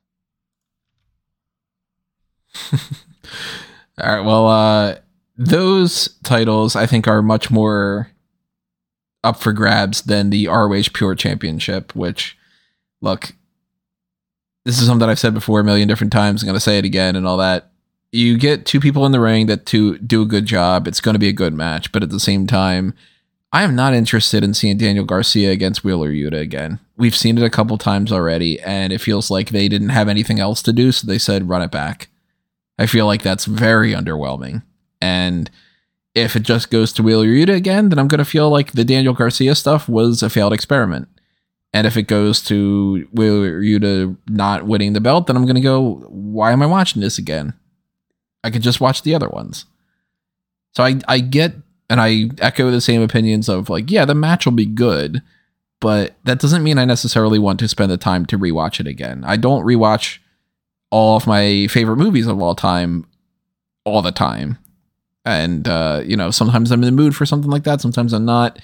[2.72, 4.20] All right.
[4.20, 4.96] Well, uh,
[5.36, 8.10] those titles I think are much more
[9.24, 11.94] up for grabs than the ROH Pure Championship.
[11.94, 12.36] Which,
[13.00, 13.34] look,
[14.64, 16.42] this is something I've said before a million different times.
[16.42, 17.70] I'm going to say it again and all that.
[18.10, 20.86] You get two people in the ring that to do a good job.
[20.86, 22.94] It's going to be a good match, but at the same time,
[23.54, 26.78] I am not interested in seeing Daniel Garcia against Wheeler Yuta again.
[26.96, 30.40] We've seen it a couple times already, and it feels like they didn't have anything
[30.40, 32.08] else to do, so they said run it back.
[32.78, 34.62] I feel like that's very underwhelming.
[35.02, 35.50] And
[36.14, 38.84] if it just goes to Wheeler Yuta again, then I'm going to feel like the
[38.84, 41.08] Daniel Garcia stuff was a failed experiment.
[41.74, 45.60] And if it goes to Wheeler Yuta not winning the belt, then I'm going to
[45.60, 47.52] go, why am I watching this again?
[48.44, 49.64] I could just watch the other ones.
[50.74, 51.54] So I, I get
[51.90, 55.20] and I echo the same opinions of like, yeah, the match will be good,
[55.80, 59.24] but that doesn't mean I necessarily want to spend the time to rewatch it again.
[59.26, 60.18] I don't rewatch
[60.90, 63.06] all of my favorite movies of all time
[63.84, 64.58] all the time.
[65.24, 68.24] And uh, you know, sometimes I'm in the mood for something like that, sometimes I'm
[68.24, 68.58] not.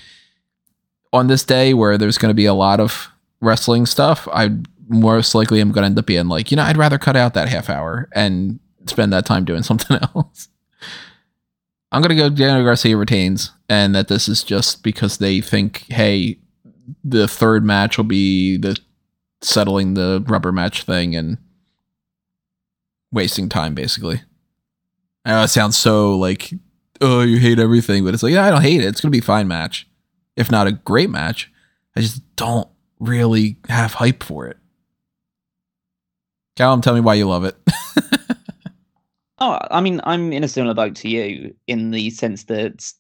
[1.13, 3.09] On this day where there's going to be a lot of
[3.41, 4.51] wrestling stuff, I
[4.89, 7.33] most likely am going to end up being like, you know, I'd rather cut out
[7.35, 10.49] that half hour and spend that time doing something else.
[11.91, 16.39] I'm gonna go Daniel Garcia retains, and that this is just because they think, hey,
[17.03, 18.77] the third match will be the
[19.41, 21.39] settling the rubber match thing and
[23.11, 24.21] wasting time, basically.
[25.29, 26.53] I know it sounds so like,
[27.01, 28.87] oh, you hate everything, but it's like, yeah, I don't hate it.
[28.87, 29.87] It's gonna be a fine match,
[30.37, 31.53] if not a great match.
[31.95, 34.57] I just don't really have hype for it.
[36.57, 37.57] Callum, tell me why you love it.
[39.41, 42.93] Oh, I mean, I'm in a similar boat to you in the sense that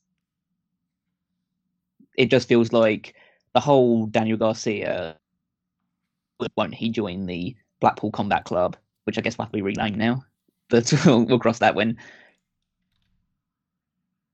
[2.17, 3.17] it just feels like
[3.55, 5.17] the whole Daniel Garcia
[6.57, 9.99] won't he join the Blackpool Combat Club, which I guess will have to be renamed
[9.99, 10.23] now,
[10.69, 11.97] but we'll, we'll cross that when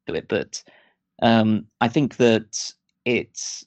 [0.07, 0.29] do it.
[0.29, 0.63] But
[1.23, 2.73] um, I think that
[3.05, 3.65] it's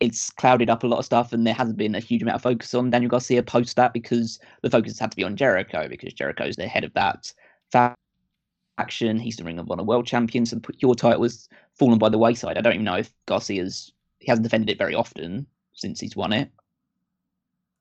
[0.00, 2.42] it's clouded up a lot of stuff, and there hasn't been a huge amount of
[2.42, 6.14] focus on Daniel Garcia post that because the focus had to be on Jericho because
[6.14, 7.32] Jericho's the head of that
[7.70, 9.18] faction.
[9.18, 12.56] He's the Ring of Honor World Champion, so your title was fallen by the wayside.
[12.56, 16.32] I don't even know if Garcia's he hasn't defended it very often since he's won
[16.32, 16.50] it,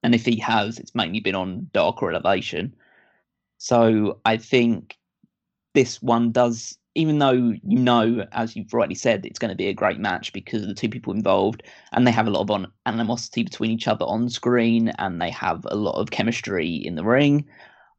[0.03, 2.73] and if he has, it's mainly been on Dark or Elevation.
[3.59, 4.97] So I think
[5.75, 9.67] this one does, even though you know, as you've rightly said, it's going to be
[9.67, 12.49] a great match because of the two people involved, and they have a lot of
[12.49, 16.95] on- animosity between each other on screen, and they have a lot of chemistry in
[16.95, 17.45] the ring.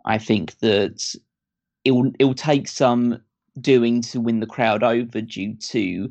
[0.07, 1.14] I think that
[1.85, 3.20] it will it will take some
[3.61, 6.11] doing to win the crowd over due to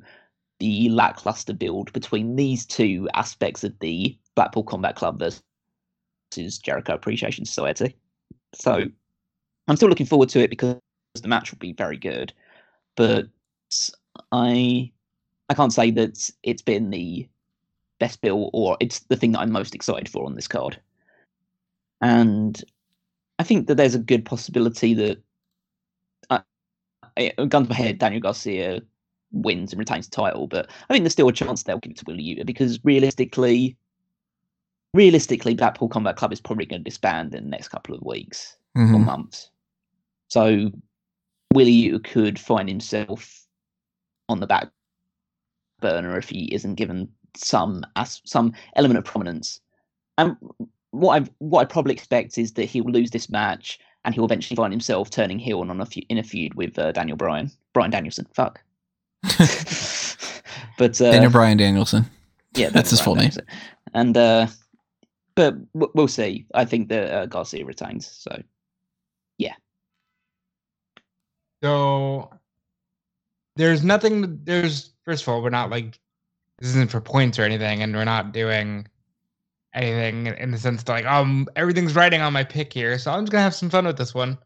[0.60, 7.46] the lackluster build between these two aspects of the Blackpool Combat Club versus Jericho Appreciation
[7.46, 7.96] Society.
[8.54, 8.86] So
[9.70, 10.78] I'm still looking forward to it because
[11.22, 12.34] the match will be very good,
[12.98, 13.28] but
[14.32, 14.92] I
[15.50, 17.28] I can't say that it's been the
[18.00, 20.80] best bill or it's the thing that I'm most excited for on this card.
[22.02, 22.62] And
[23.38, 25.22] I think that there's a good possibility that
[26.30, 26.40] uh,
[27.48, 28.82] gun to my head, Daniel Garcia
[29.32, 31.98] wins and retains the title, but I think there's still a chance they'll give it
[31.98, 33.78] to Wheeler Yuta because realistically,
[34.94, 38.56] realistically, Blackpool Combat Club is probably going to disband in the next couple of weeks
[38.78, 38.96] Mhm.
[38.96, 39.52] or months.
[40.30, 40.72] So
[41.54, 43.46] Wheeler could find himself
[44.28, 44.70] on the back
[45.82, 49.60] burner if he isn't given some as some element of prominence.
[50.18, 50.36] And
[50.92, 54.26] what I what I probably expect is that he will lose this match and he'll
[54.26, 57.18] eventually find himself turning heel and on a feud, in a feud with uh, Daniel
[57.18, 58.26] Bryan, Brian Danielson.
[58.34, 58.62] Fuck.
[60.78, 62.06] but uh, Daniel Bryan Danielson.
[62.56, 63.32] yeah, That's his full name.
[63.94, 64.48] And uh,
[65.36, 66.46] but we'll see.
[66.54, 68.08] I think that uh, Garcia retains.
[68.08, 68.42] So
[71.62, 72.30] So
[73.56, 74.40] there's nothing.
[74.44, 76.00] There's first of all, we're not like
[76.60, 78.88] this isn't for points or anything, and we're not doing
[79.74, 82.98] anything in the sense that like um everything's riding on my pick here.
[82.98, 84.38] So I'm just gonna have some fun with this one.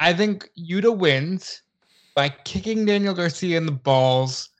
[0.00, 1.62] I think Yuta wins
[2.14, 4.50] by kicking Daniel Garcia in the balls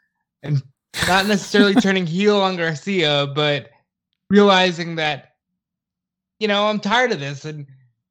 [0.42, 0.62] and
[1.09, 3.71] not necessarily turning heel on Garcia, but
[4.31, 5.35] realizing that
[6.38, 7.66] you know I'm tired of this and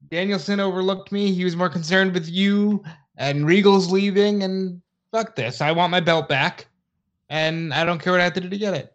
[0.10, 1.32] Danielson overlooked me.
[1.32, 2.84] He was more concerned with you
[3.18, 5.62] and Regal's leaving, and fuck this.
[5.62, 6.68] I want my belt back,
[7.30, 8.94] and I don't care what I have to do to get it.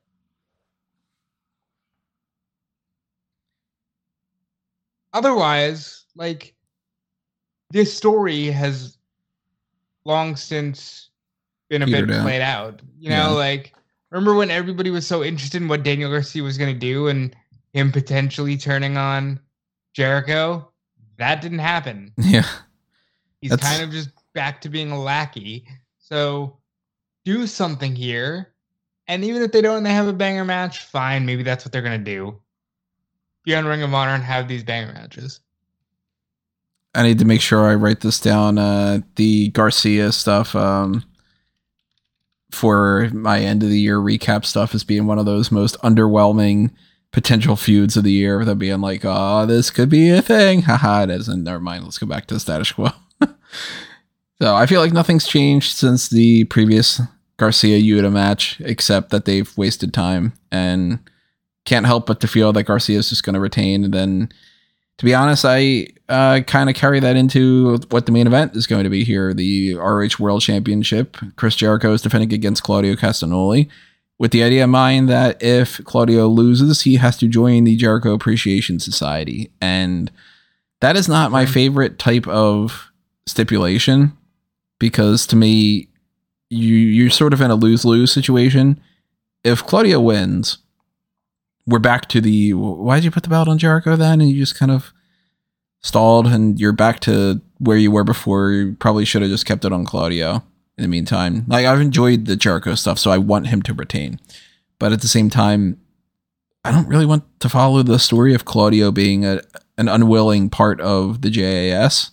[5.13, 6.55] Otherwise, like,
[7.71, 8.99] this story has
[10.05, 11.11] long since
[11.69, 12.23] been a Petered bit out.
[12.23, 12.83] played out.
[12.99, 13.29] You know, Yeah.
[13.29, 13.75] like,
[14.11, 17.35] remember when everybody was so interested in what Daniel Garcia was going to do and
[17.73, 19.41] him potentially turning on
[19.95, 20.71] Jericho?
[21.19, 22.13] That didn't happen.
[22.19, 22.47] Yeah.
[23.47, 25.69] He's That's- kind of just back to being a lackey.
[25.99, 26.59] So
[27.25, 28.53] do something here.
[29.07, 31.25] And even if they don't and they have a banger match, fine.
[31.25, 32.41] Maybe that's what they're gonna do.
[33.45, 35.39] Be on Ring of Honor and have these banger matches.
[36.93, 38.59] I need to make sure I write this down.
[38.59, 41.05] Uh, the Garcia stuff um,
[42.51, 46.71] for my end of the year recap stuff is being one of those most underwhelming
[47.13, 48.45] potential feuds of the year.
[48.45, 50.63] They're being like, oh, this could be a thing.
[50.63, 51.45] Haha, it isn't.
[51.45, 51.85] Never mind.
[51.85, 52.91] Let's go back to the status quo.
[54.41, 57.01] So I feel like nothing's changed since the previous
[57.39, 60.99] Garcia Yuta match, except that they've wasted time and
[61.65, 63.85] can't help but to feel that Garcia is just going to retain.
[63.85, 64.33] And then,
[64.99, 68.67] to be honest, I uh, kind of carry that into what the main event is
[68.67, 71.17] going to be here the ROH World Championship.
[71.37, 73.69] Chris Jericho is defending against Claudio Castagnoli
[74.19, 78.15] with the idea in mind that if Claudio loses, he has to join the Jericho
[78.15, 79.51] Appreciation Society.
[79.61, 80.11] And
[80.81, 82.91] that is not my favorite type of
[83.27, 84.17] stipulation
[84.79, 85.89] because to me,
[86.49, 88.81] you you're sort of in a lose lose situation.
[89.45, 90.59] If Claudio wins,
[91.67, 94.21] we're back to the why'd you put the belt on Jericho then?
[94.21, 94.93] And you just kind of
[95.81, 98.51] stalled and you're back to where you were before.
[98.51, 100.43] You probably should have just kept it on Claudio
[100.77, 101.45] in the meantime.
[101.49, 104.21] Like I've enjoyed the Jericho stuff, so I want him to retain.
[104.79, 105.81] But at the same time,
[106.65, 109.41] I don't really want to follow the story of Claudio being a,
[109.79, 112.11] an unwilling part of the JAS.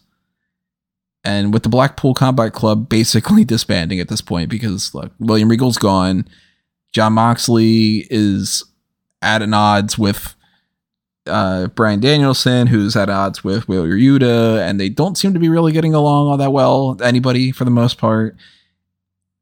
[1.24, 5.78] And with the Blackpool Combat Club basically disbanding at this point because look, William Regal's
[5.78, 6.28] gone.
[6.92, 8.64] Jon Moxley is
[9.22, 10.36] at an odds with
[11.26, 15.50] uh, Bryan Danielson, who's at odds with Wheeler Yuta, and they don't seem to be
[15.50, 16.98] really getting along all that well.
[17.02, 18.36] Anybody for the most part.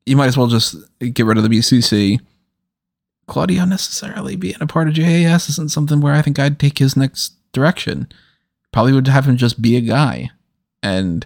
[0.05, 2.19] You might as well just get rid of the BCC.
[3.27, 6.97] Claudio necessarily being a part of JAS isn't something where I think I'd take his
[6.97, 8.07] next direction.
[8.71, 10.31] Probably would have him just be a guy,
[10.81, 11.25] and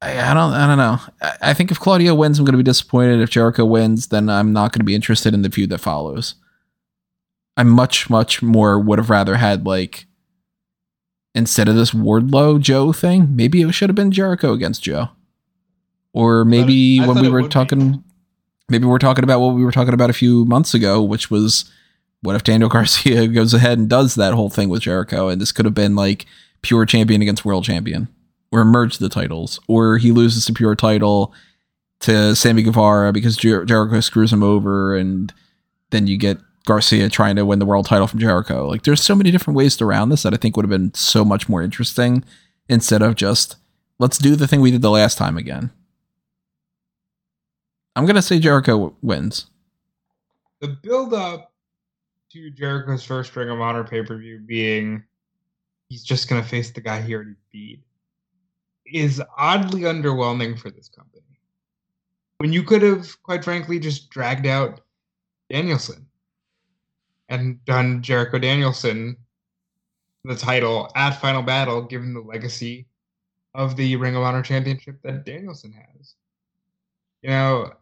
[0.00, 0.98] I, I don't, I don't know.
[1.20, 3.20] I, I think if Claudio wins, I'm going to be disappointed.
[3.20, 6.36] If Jericho wins, then I'm not going to be interested in the feud that follows.
[7.56, 10.06] I much, much more would have rather had like
[11.34, 15.08] instead of this Wardlow Joe thing, maybe it should have been Jericho against Joe.
[16.12, 17.52] Or maybe when we were would be.
[17.52, 18.04] talking
[18.68, 21.70] maybe we're talking about what we were talking about a few months ago, which was
[22.22, 25.52] what if Daniel Garcia goes ahead and does that whole thing with Jericho and this
[25.52, 26.26] could have been like
[26.62, 28.08] pure champion against world champion
[28.50, 31.34] or merge the titles or he loses the pure title
[32.00, 35.32] to Sammy Guevara because Jer- Jericho screws him over and
[35.90, 38.68] then you get Garcia trying to win the world title from Jericho.
[38.68, 40.94] Like there's so many different ways to round this that I think would have been
[40.94, 42.24] so much more interesting
[42.68, 43.56] instead of just
[43.98, 45.70] let's do the thing we did the last time again.
[47.96, 49.46] I'm gonna say Jericho w- wins.
[50.60, 51.52] The build up
[52.32, 55.02] to Jericho's first Ring of Honor pay per view being
[55.88, 57.80] he's just to face the guy he already beat
[58.92, 61.22] is oddly underwhelming for this company.
[62.38, 64.80] When you could have, quite frankly, just dragged out
[65.50, 66.06] Danielson
[67.28, 69.16] and done Jericho Danielson
[70.24, 72.86] the title at Final Battle, given the legacy
[73.54, 76.14] of the Ring of Honor Championship that Danielson has.
[77.22, 77.72] You know,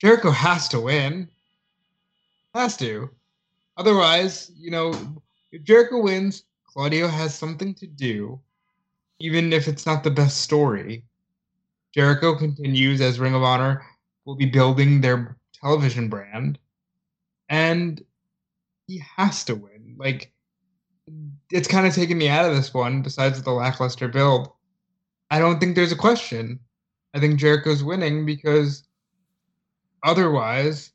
[0.00, 1.28] Jericho has to win.
[2.54, 3.08] Has to.
[3.76, 4.92] Otherwise, you know,
[5.52, 8.40] if Jericho wins, Claudio has something to do,
[9.22, 11.04] even if it's not the best story.
[11.94, 13.84] Jericho continues as Ring of Honor
[14.24, 16.58] will be building their television brand,
[17.48, 18.04] and
[18.88, 19.94] he has to win.
[19.96, 20.32] Like,
[21.52, 24.50] it's kind of taken me out of this one, besides the lackluster build.
[25.30, 26.58] I don't think there's a question.
[27.14, 28.82] I think Jericho's winning because
[30.02, 30.90] otherwise,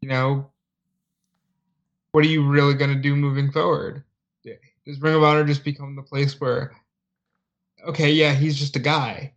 [0.00, 0.50] you know,
[2.10, 4.02] what are you really going to do moving forward?
[4.86, 6.72] Does Ring of Honor just become the place where,
[7.88, 9.32] okay, yeah, he's just a guy.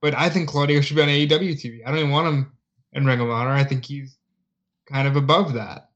[0.00, 1.80] But I think Claudio should be on AEW TV.
[1.84, 2.52] I don't even want him
[2.92, 3.50] in Ring of Honor.
[3.50, 4.16] I think he's
[4.90, 5.90] kind of above that.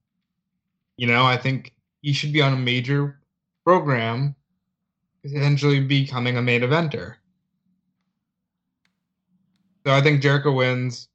[0.96, 3.20] You know, I think he should be on a major
[3.64, 4.34] program,
[5.22, 7.16] potentially becoming a main eventer.
[9.86, 11.08] So I think Jericho wins.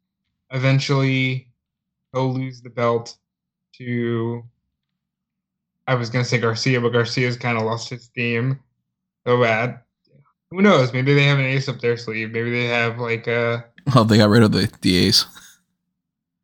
[0.51, 1.49] Eventually,
[2.13, 3.17] he'll lose the belt
[3.77, 4.43] to.
[5.87, 8.59] I was gonna say Garcia, but Garcia's kind of lost his steam
[9.25, 9.81] so bad.
[10.55, 10.93] Who knows?
[10.93, 12.31] Maybe they have an ace up their sleeve.
[12.31, 13.65] Maybe they have like a.
[13.93, 15.25] Well, they got rid of the, the ace.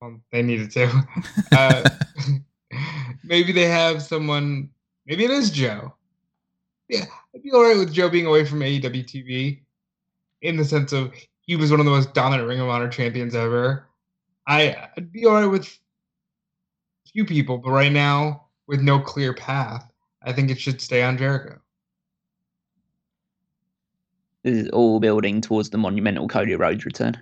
[0.01, 0.91] Well, they needed to.
[1.53, 1.89] Uh,
[3.23, 4.69] maybe they have someone.
[5.05, 5.93] Maybe it is Joe.
[6.89, 9.61] Yeah, I'd be all right with Joe being away from AEW TV,
[10.41, 13.33] in the sense of he was one of the most dominant Ring of Honor champions
[13.33, 13.87] ever.
[14.45, 19.33] I, I'd be all right with a few people, but right now, with no clear
[19.33, 19.89] path,
[20.21, 21.61] I think it should stay on Jericho.
[24.43, 27.17] This is all building towards the monumental Cody Rhodes return.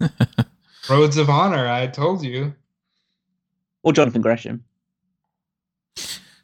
[0.90, 2.54] Roads of Honor, I told you.
[3.82, 4.64] Or Jonathan Gresham.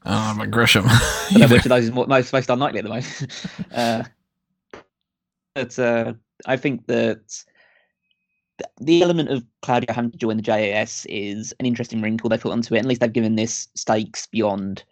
[0.06, 0.84] Oh, but Gresham.
[0.88, 3.46] I don't know which of those is mo- most most unlikely at the moment.
[3.74, 4.04] uh,
[5.54, 6.12] but uh,
[6.46, 7.42] I think that
[8.80, 12.52] the element of Claudio having to join the JAS is an interesting wrinkle they put
[12.52, 12.78] onto it.
[12.78, 14.84] At least they've given this stakes beyond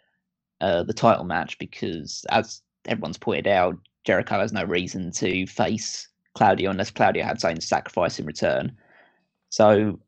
[0.61, 6.09] uh, the title match because, as everyone's pointed out, Jericho has no reason to face
[6.35, 8.77] Claudio unless Claudio had something to sacrifice in return.
[9.51, 9.99] So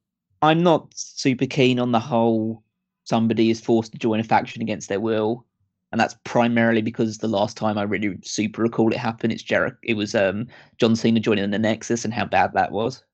[0.43, 2.63] I'm not super keen on the whole
[3.05, 5.47] somebody is forced to join a faction against their will.
[5.93, 9.77] And that's primarily because the last time I really super recall it happened, it's Jericho.
[9.85, 13.05] It was um, John Cena joining the Nexus and how bad that was.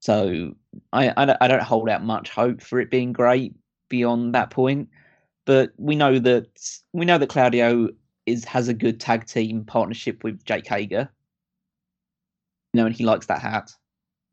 [0.00, 0.54] So
[0.92, 3.54] I, I don't, I don't hold out much hope for it being great
[3.88, 4.88] beyond that point.
[5.44, 6.46] But we know that
[6.92, 7.88] we know that Claudio
[8.28, 11.08] is has a good tag team partnership with Jake Hager.
[12.72, 13.70] You know, and he likes that hat.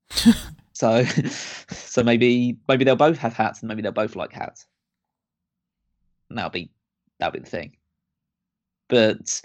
[0.74, 1.04] so
[1.70, 4.66] so maybe maybe they'll both have hats and maybe they'll both like hats.
[6.30, 6.72] And that'll be
[7.20, 7.78] that'll be the thing.
[8.88, 9.41] But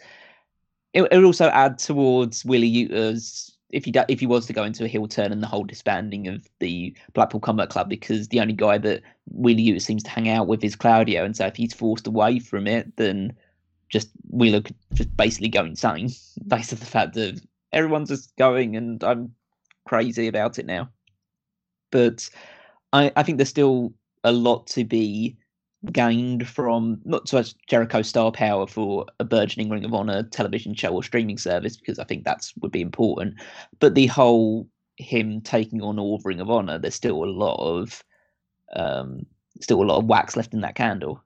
[0.93, 4.65] it it would also add towards Wheeler Yuta's if he if he was to go
[4.65, 8.41] into a heel turn and the whole disbanding of the Blackpool Combat Club because the
[8.41, 11.57] only guy that Willie Uta seems to hang out with is Claudio, and so if
[11.57, 13.33] he's forced away from it, then
[13.91, 14.63] just Wheeler
[14.95, 16.11] just basically go insane
[16.47, 17.41] based on the fact that
[17.73, 19.35] everyone's just going and I'm
[19.87, 20.89] crazy about it now.
[21.91, 22.29] But
[22.93, 23.93] I, I think there's still
[24.25, 25.37] a lot to be
[25.93, 30.75] gained from not so much Jericho star power for a burgeoning Ring of Honor television
[30.75, 33.35] show or streaming service because I think that's would be important,
[33.79, 37.57] but the whole him taking on all of Ring of Honor, there's still a lot
[37.57, 38.05] of
[38.77, 39.25] um,
[39.61, 41.23] still a lot of wax left in that candle,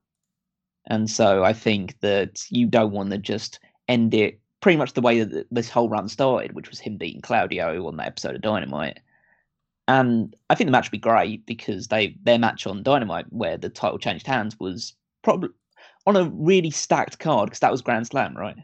[0.87, 5.01] and so I think that you don't want to just end it pretty much the
[5.01, 8.43] way that this whole run started, which was him beating Claudio on that episode of
[8.43, 9.01] Dynamite.
[9.87, 13.59] And I think the match would be great because they their match on Dynamite, where
[13.59, 15.51] the title changed hands, was probably
[16.07, 18.57] on a really stacked card because that was Grand Slam, right?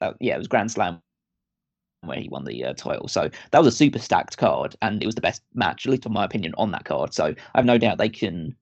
[0.00, 1.00] That, yeah, it was Grand Slam
[2.02, 3.08] where he won the uh, title.
[3.08, 6.06] So that was a super stacked card, and it was the best match, at least
[6.06, 7.14] in my opinion, on that card.
[7.14, 8.56] So I have no doubt they can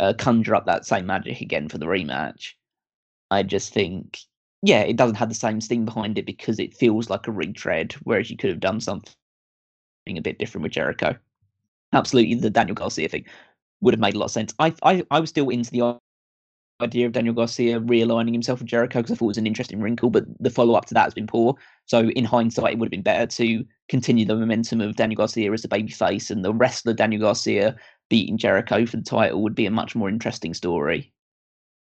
[0.00, 2.54] uh, conjure up that same magic again for the rematch.
[3.30, 4.18] I just think,
[4.62, 7.92] yeah, it doesn't have the same sting behind it because it feels like a retread,
[8.02, 9.14] whereas you could have done something
[10.08, 11.16] a bit different with Jericho.
[11.92, 13.26] Absolutely, the Daniel Garcia thing
[13.80, 14.54] would have made a lot of sense.
[14.58, 15.98] I I, I was still into the
[16.82, 19.80] idea of Daniel Garcia realigning himself with Jericho because I thought it was an interesting
[19.80, 21.54] wrinkle, but the follow up to that has been poor.
[21.86, 25.52] So in hindsight, it would have been better to continue the momentum of Daniel Garcia
[25.52, 27.76] as the babyface and the wrestler Daniel Garcia
[28.10, 31.12] beating Jericho for the title would be a much more interesting story.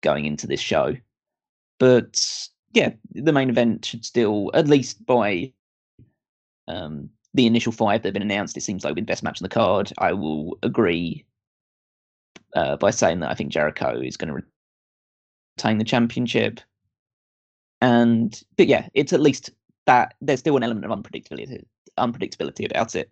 [0.02, 0.96] going into this show.
[1.80, 5.52] But yeah, the main event should still, at least by
[6.68, 9.44] um, the initial five that have been announced, it seems like the best match on
[9.44, 9.92] the card.
[9.98, 11.26] I will agree
[12.56, 14.44] uh, by saying that I think Jericho is going to
[15.58, 16.60] retain the championship.
[17.82, 19.52] And but yeah, it's at least
[19.86, 21.64] that there's still an element of unpredictability
[21.98, 23.10] unpredictability about it.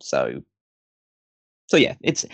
[0.00, 0.42] So
[1.66, 2.24] so yeah, it's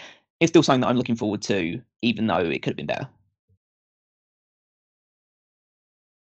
[0.40, 3.08] it's still something that I'm looking forward to, even though it could have been better.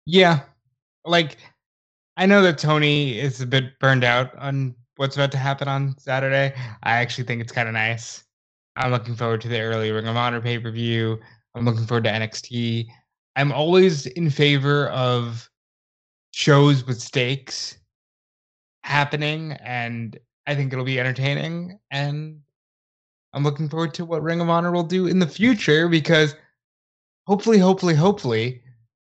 [0.07, 0.41] Yeah.
[1.05, 1.39] Like
[2.17, 5.97] I know that Tony is a bit burned out on what's about to happen on
[5.99, 6.55] Saturday.
[6.83, 8.25] I actually think it's kind of nice.
[8.77, 11.19] I'm looking forward to the early Ring of Honor pay per view.
[11.55, 12.89] I'm looking forward to NXT.
[13.37, 15.49] I'm always in favor of
[16.33, 17.79] shows with stakes
[18.83, 21.79] happening, and I think it'll be entertaining.
[21.91, 22.41] And
[23.35, 26.37] I'm looking forward to what Ring of Honor will do in the future because
[27.27, 28.63] hopefully, hopefully, hopefully,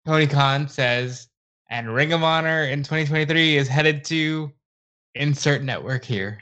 [0.06, 1.30] Tony Khan says,
[1.70, 4.52] and Ring of Honor in 2023 is headed to
[5.16, 6.42] insert network here.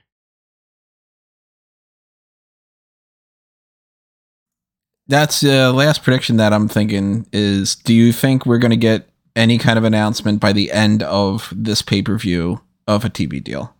[5.07, 9.07] That's the last prediction that I'm thinking is do you think we're going to get
[9.35, 13.43] any kind of announcement by the end of this pay per view of a TV
[13.43, 13.75] deal?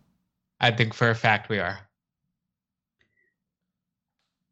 [0.60, 1.85] I think for a fact we are.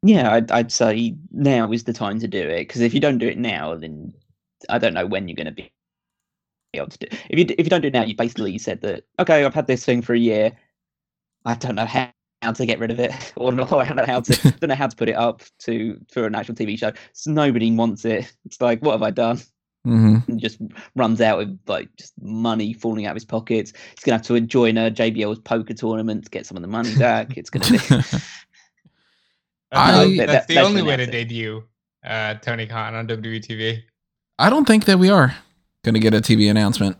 [0.05, 3.17] Yeah, I'd, I'd say now is the time to do it because if you don't
[3.17, 4.13] do it now, then
[4.69, 5.71] I don't know when you're going to be
[6.75, 7.07] able to do.
[7.27, 9.65] If you if you don't do it now, you basically said that okay, I've had
[9.65, 10.51] this thing for a year.
[11.45, 12.11] I don't know how,
[12.43, 14.75] how to get rid of it, or not, I don't know how to don't know
[14.75, 16.91] how to put it up to for an actual TV show.
[17.13, 18.31] So nobody wants it.
[18.45, 19.37] It's like, what have I done?
[19.87, 20.31] Mm-hmm.
[20.31, 20.61] And just
[20.95, 23.73] runs out with like just money falling out of his pockets.
[23.95, 26.95] He's gonna have to join a JBL's poker tournament to get some of the money
[26.95, 27.37] back.
[27.37, 27.79] It's gonna be.
[29.71, 31.11] I- That's, That- that's the that only way to it.
[31.11, 31.63] debut
[32.05, 33.81] uh, Tony Khan on WWE TV.
[34.37, 35.35] I don't think that we are
[35.83, 36.97] going to get a TV announcement.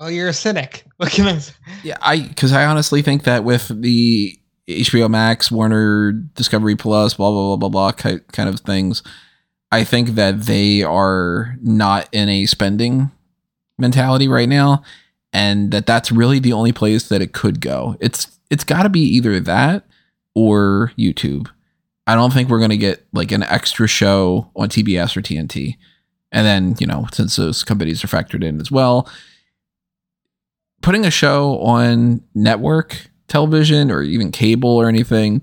[0.00, 0.84] Well, you're a cynic.
[0.98, 1.52] What can I say?
[1.84, 4.38] Yeah, I because I honestly think that with the
[4.68, 9.02] HBO Max, Warner Discovery Plus, blah blah blah blah blah kind of things,
[9.72, 13.10] I think that they are not in a spending
[13.78, 14.82] mentality right now,
[15.32, 17.96] and that that's really the only place that it could go.
[18.00, 19.84] It's it's got to be either that
[20.34, 21.48] or YouTube.
[22.08, 25.76] I don't think we're gonna get like an extra show on TBS or TNT,
[26.32, 29.08] and then you know since those companies are factored in as well
[30.82, 35.42] putting a show on network television or even cable or anything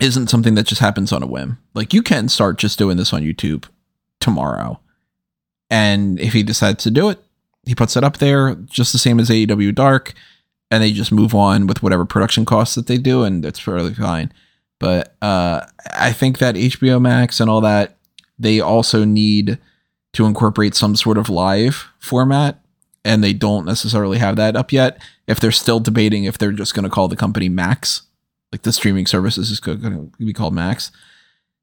[0.00, 1.58] isn't something that just happens on a whim.
[1.74, 3.66] Like you can start just doing this on YouTube
[4.18, 4.80] tomorrow.
[5.70, 7.22] And if he decides to do it,
[7.64, 10.14] he puts it up there just the same as AEW Dark
[10.70, 13.94] and they just move on with whatever production costs that they do and it's fairly
[13.94, 14.32] fine.
[14.80, 15.64] But uh
[15.94, 17.96] I think that HBO Max and all that
[18.38, 19.58] they also need
[20.14, 22.60] to incorporate some sort of live format
[23.04, 25.00] and they don't necessarily have that up yet.
[25.26, 28.02] If they're still debating if they're just going to call the company Max,
[28.50, 30.90] like the streaming services is going to be called Max.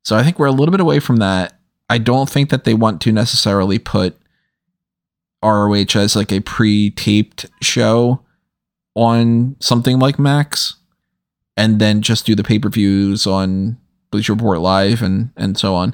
[0.03, 1.59] So I think we're a little bit away from that.
[1.89, 4.17] I don't think that they want to necessarily put
[5.43, 8.21] ROH as like a pre-taped show
[8.95, 10.76] on something like Max
[11.57, 13.77] and then just do the pay-per-views on
[14.11, 15.93] Bleacher Report Live and and so on.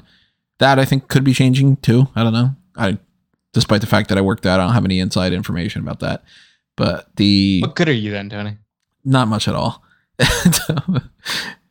[0.58, 2.06] That I think could be changing too.
[2.14, 2.54] I don't know.
[2.76, 2.98] I
[3.52, 6.22] despite the fact that I worked out, I don't have any inside information about that.
[6.76, 8.58] But the What good are you then, Tony?
[9.04, 9.82] not much at all.
[10.18, 11.00] I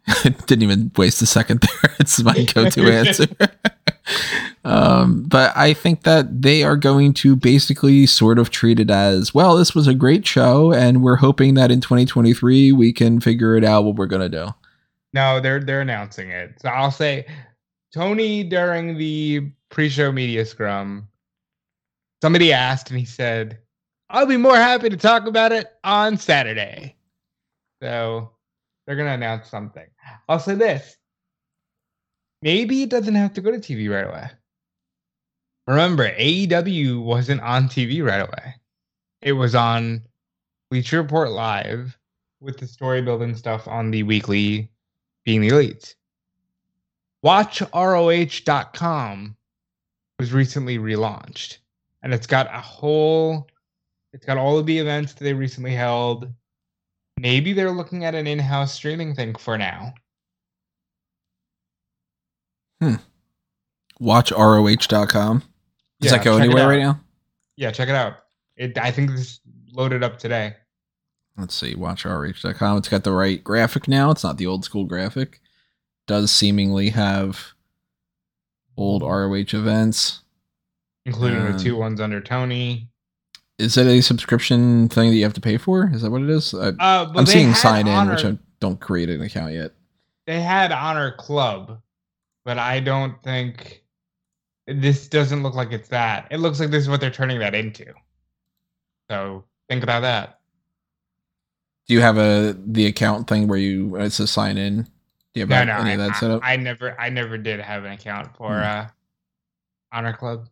[0.47, 1.95] Didn't even waste a second there.
[1.99, 3.25] It's my go-to answer.
[4.66, 9.34] Um, but I think that they are going to basically sort of treat it as
[9.34, 9.57] well.
[9.57, 13.66] This was a great show, and we're hoping that in 2023 we can figure it
[13.66, 14.47] out what we're gonna do.
[15.14, 16.61] No, they're they're announcing it.
[16.61, 17.26] So I'll say
[17.93, 21.09] Tony during the pre-show media scrum,
[22.22, 23.59] somebody asked and he said,
[24.09, 26.95] I'll be more happy to talk about it on Saturday.
[27.82, 28.32] So
[28.88, 29.88] they're gonna announce something.
[30.30, 30.95] I'll say this.
[32.41, 34.30] Maybe it doesn't have to go to TV right away.
[35.68, 38.55] Remember, AEW wasn't on TV right away.
[39.22, 40.01] It was on
[40.70, 41.97] Bleacher Report Live
[42.41, 44.70] with the story building stuff on the weekly
[45.24, 45.95] being the elite.
[47.24, 48.57] WatchROH.com
[50.20, 51.59] was recently relaunched,
[52.01, 53.47] and it's got a whole,
[54.11, 56.30] it's got all of the events that they recently held.
[57.18, 59.93] Maybe they're looking at an in-house streaming thing for now.
[62.82, 62.95] Hmm.
[64.01, 65.43] WatchROH.com.
[66.03, 66.99] Does Yeah, that go anywhere right now?
[67.55, 68.13] Yeah, check it out.
[68.55, 69.39] It, I think this
[69.71, 70.55] loaded up today.
[71.37, 72.77] Let's see, watchroh.com.
[72.77, 74.11] It's got the right graphic now.
[74.11, 75.39] It's not the old school graphic.
[76.05, 77.53] Does seemingly have
[78.77, 80.21] old ROH events,
[81.05, 82.89] including Uh, the two ones under Tony.
[83.59, 85.89] is it a subscription thing that you have to pay for?
[85.93, 86.53] Is that what it is?
[86.53, 89.71] I, Uh, I'm seeing sign in, which I don't create an account yet.
[90.25, 91.81] they had Honor Club,
[92.45, 93.82] but I don't think
[94.68, 96.28] this doesn't look like it's that.
[96.32, 97.86] It looks like this is what they're turning that into.
[99.09, 100.39] So think about that.
[101.88, 104.84] Do you have a the account thing where you it's a sign in?
[104.84, 104.89] Do
[105.39, 106.41] you have No, no, any I, of that set up?
[106.43, 108.64] I never, I never did have an account for Hmm.
[108.64, 108.86] uh,
[109.91, 110.47] Honor Club.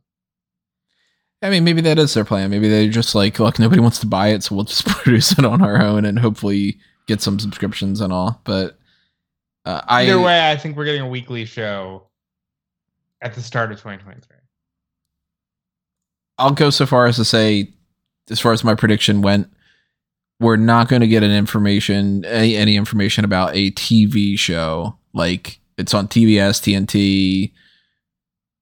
[1.43, 2.51] I mean, maybe that is their plan.
[2.51, 5.45] Maybe they're just like, look, nobody wants to buy it, so we'll just produce it
[5.45, 8.41] on our own and hopefully get some subscriptions and all.
[8.43, 8.77] But
[9.65, 12.07] uh, I Either way, I think we're getting a weekly show
[13.21, 14.37] at the start of 2023.
[16.37, 17.73] I'll go so far as to say,
[18.29, 19.51] as far as my prediction went,
[20.39, 25.59] we're not going to get an information any, any information about a TV show like
[25.77, 27.51] it's on TBS, TNT,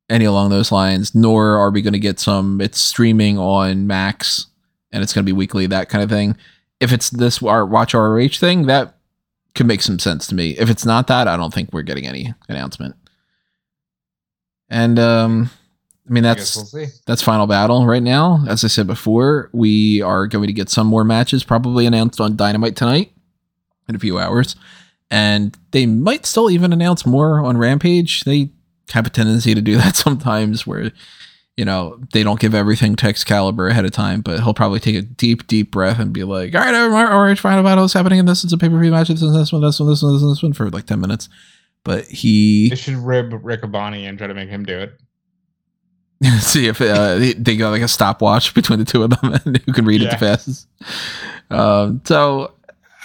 [0.09, 1.15] any along those lines.
[1.15, 2.59] Nor are we going to get some.
[2.59, 4.47] It's streaming on Max
[4.91, 6.35] and it's going to be weekly, that kind of thing.
[6.79, 8.97] If it's this our Watch ROH thing, that
[9.55, 10.51] could make some sense to me.
[10.57, 12.95] If it's not that, I don't think we're getting any announcement.
[14.69, 15.49] And um,
[16.07, 18.43] I mean that's guess we'll that's final battle right now.
[18.47, 22.35] As I said before, we are going to get some more matches probably announced on
[22.35, 23.11] Dynamite tonight
[23.87, 24.55] in a few hours.
[25.11, 28.23] And they might still even announce more on Rampage.
[28.23, 28.51] They
[28.91, 30.91] have a tendency to do that sometimes where,
[31.57, 34.95] you know, they don't give everything to Excalibur ahead of time, but he'll probably take
[34.95, 38.19] a deep, deep breath and be like, all right, all right, final battle is happening,
[38.19, 40.01] and this is a pay per view match, this is this one, this one, this
[40.01, 41.27] one, this one, this one for like 10 minutes.
[41.89, 44.93] But he They should rib Rick Abani and try to make him do it.
[46.41, 49.73] see if uh, they- got like a stopwatch between the two of them and who
[49.73, 50.17] can read it the Yeah.
[50.17, 50.67] fastest.
[51.49, 52.51] Um, so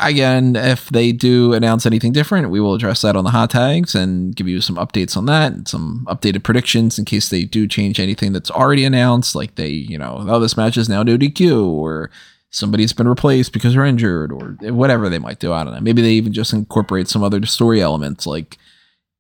[0.01, 3.95] again, if they do announce anything different, we will address that on the hot tags
[3.95, 7.67] and give you some updates on that and some updated predictions in case they do
[7.67, 9.35] change anything that's already announced.
[9.35, 12.11] Like they, you know, oh, this match is now no DQ or
[12.51, 15.53] somebody's been replaced because they're injured or whatever they might do.
[15.55, 15.81] I don't know.
[15.81, 18.59] Maybe they even just incorporate some other story elements like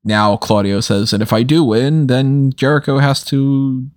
[0.04, 3.88] now Claudio says that if I do win, then Jericho has to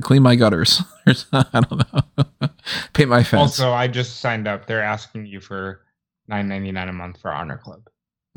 [0.00, 0.82] clean my gutters.
[1.32, 2.48] I don't know.
[2.94, 3.40] Paint my fence.
[3.40, 4.66] Also, I just signed up.
[4.66, 5.80] They're asking you for
[6.28, 7.82] nine ninety nine a month for Honor Club.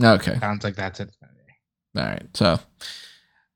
[0.04, 0.38] okay.
[0.40, 1.12] Sounds like that's it.
[1.98, 2.26] All right.
[2.34, 2.60] So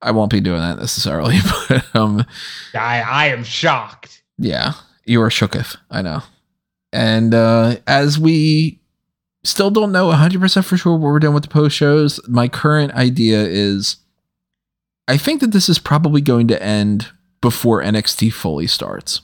[0.01, 1.37] I won't be doing that necessarily,
[1.69, 2.25] but um
[2.73, 4.23] I I am shocked.
[4.37, 4.73] yeah,
[5.05, 5.75] you are shooketh.
[5.91, 6.21] I know.
[6.93, 8.78] And uh as we
[9.43, 12.93] still don't know 100% for sure what we're doing with the post shows, my current
[12.93, 13.97] idea is
[15.07, 17.07] I think that this is probably going to end
[17.41, 19.21] before NXT fully starts.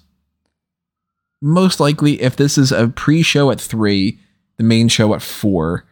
[1.41, 4.19] Most likely, if this is a pre show at three,
[4.57, 5.85] the main show at four,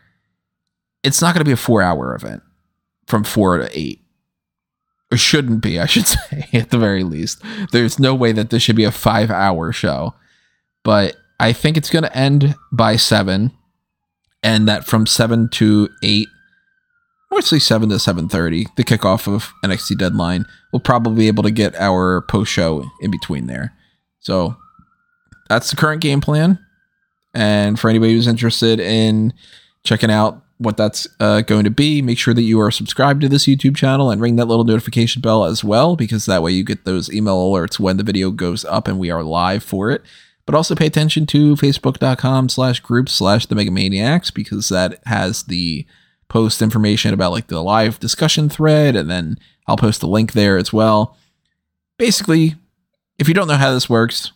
[1.04, 2.42] it's not going to be a four hour event
[3.06, 4.02] from four to eight.
[5.12, 7.44] Or shouldn't be, I should say, at the very least.
[7.72, 10.16] There's no way that this should be a five hour show.
[10.84, 13.52] But I think it's going to end by seven,
[14.44, 16.28] and that from seven to eight,
[17.32, 21.52] mostly seven to seven thirty, the kickoff of NXT Deadline, we'll probably be able to
[21.52, 23.74] get our post show in between there.
[24.20, 24.58] So
[25.50, 26.60] that's the current game plan.
[27.34, 29.34] And for anybody who's interested in
[29.84, 33.30] checking out what that's uh, going to be, make sure that you are subscribed to
[33.30, 36.64] this YouTube channel and ring that little notification bell as well, because that way you
[36.64, 40.02] get those email alerts when the video goes up and we are live for it.
[40.46, 45.86] But also pay attention to facebook.com slash group slash the Megamaniacs because that has the
[46.28, 49.38] post information about like the live discussion thread, and then
[49.68, 51.18] I'll post the link there as well.
[51.98, 52.56] Basically,
[53.18, 54.32] if you don't know how this works,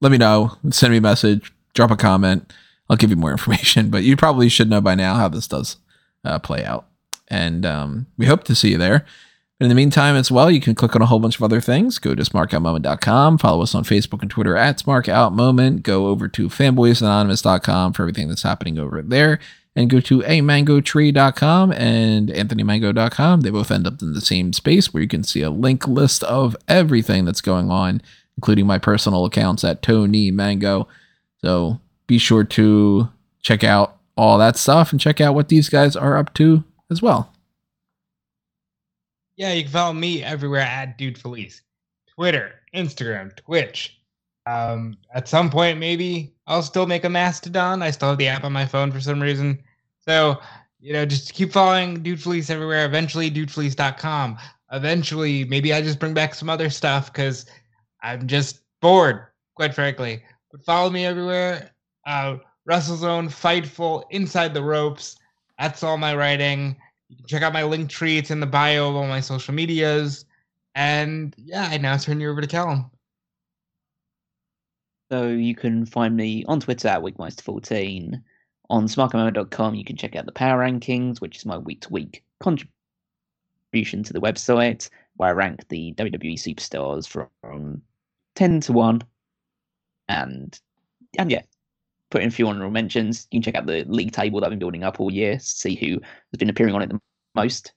[0.00, 0.56] let me know.
[0.70, 2.52] Send me a message, drop a comment.
[2.88, 5.76] I'll give you more information, but you probably should know by now how this does
[6.24, 6.86] uh, play out.
[7.28, 9.04] And um, we hope to see you there.
[9.58, 11.98] In the meantime, as well, you can click on a whole bunch of other things.
[11.98, 15.82] Go to smarkoutmoment.com, Follow us on Facebook and Twitter at smarkoutmoment.
[15.82, 19.38] Go over to fanboysanonymous.com for everything that's happening over there.
[19.74, 23.40] And go to amangotree.com and anthonymango.com.
[23.40, 26.22] They both end up in the same space where you can see a link list
[26.24, 28.02] of everything that's going on,
[28.36, 30.86] including my personal accounts at Tony Mango.
[31.42, 33.08] So be sure to
[33.40, 37.00] check out all that stuff and check out what these guys are up to as
[37.00, 37.32] well.
[39.36, 41.60] Yeah, you can follow me everywhere at Dude Felice.
[42.08, 44.00] Twitter, Instagram, Twitch.
[44.46, 47.82] Um, at some point, maybe I'll still make a Mastodon.
[47.82, 49.62] I still have the app on my phone for some reason.
[49.98, 50.40] So,
[50.80, 52.86] you know, just keep following Dude everywhere.
[52.86, 54.38] Eventually, dudefelice.com.
[54.72, 57.46] Eventually, maybe I just bring back some other stuff because
[58.02, 60.22] I'm just bored, quite frankly.
[60.50, 61.72] But follow me everywhere.
[62.06, 65.16] Uh, WrestleZone, Fightful, Inside the Ropes.
[65.58, 66.76] That's all my writing.
[67.08, 68.18] You can check out my link tree.
[68.18, 70.24] It's in the bio of all my social medias.
[70.74, 72.90] And yeah, I now turn you over to Callum.
[75.10, 78.20] So you can find me on Twitter at Wigmeister14.
[78.68, 82.24] On smartcommand.com, you can check out the power rankings, which is my week to week
[82.40, 87.82] contribution to the website, where I rank the WWE superstars from
[88.34, 89.02] 10 to 1.
[90.08, 90.60] And,
[91.16, 91.42] and yeah,
[92.10, 93.26] put in a few honorable mentions.
[93.30, 95.74] You can check out the league table that I've been building up all year, see
[95.74, 97.00] who has been appearing on it the
[97.34, 97.72] most.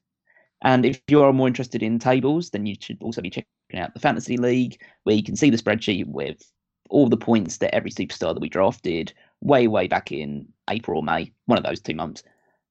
[0.61, 3.93] And if you are more interested in tables, then you should also be checking out
[3.93, 6.41] the Fantasy League, where you can see the spreadsheet with
[6.89, 11.03] all the points that every superstar that we drafted way, way back in April or
[11.03, 12.23] May, one of those two months,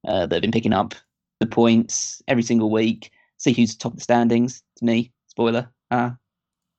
[0.07, 0.95] uh, that have been picking up
[1.41, 4.63] the points every single week, see who's top of the standings.
[4.77, 5.71] To me, spoiler.
[5.91, 6.11] Uh,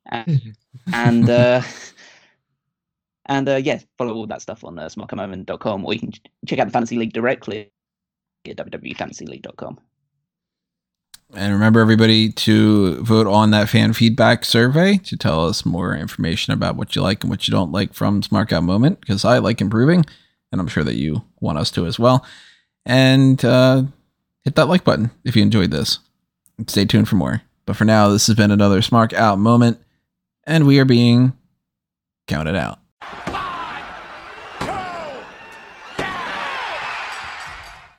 [0.05, 0.55] and
[0.93, 1.61] and, uh,
[3.30, 6.11] and uh, yeah, follow all that stuff on uh, or you can
[6.47, 7.71] check out the Fantasy League directly
[8.45, 9.80] at www.fantasyleague.com.
[11.36, 16.53] And remember, everybody, to vote on that fan feedback survey to tell us more information
[16.53, 19.38] about what you like and what you don't like from Smark Out Moment, because I
[19.38, 20.05] like improving,
[20.51, 22.25] and I'm sure that you want us to as well.
[22.84, 23.84] And uh,
[24.43, 25.99] hit that like button if you enjoyed this.
[26.65, 27.43] Stay tuned for more.
[27.67, 29.77] But for now, this has been another Smark Out Moment,
[30.47, 31.34] and we are being
[32.27, 32.80] counted out.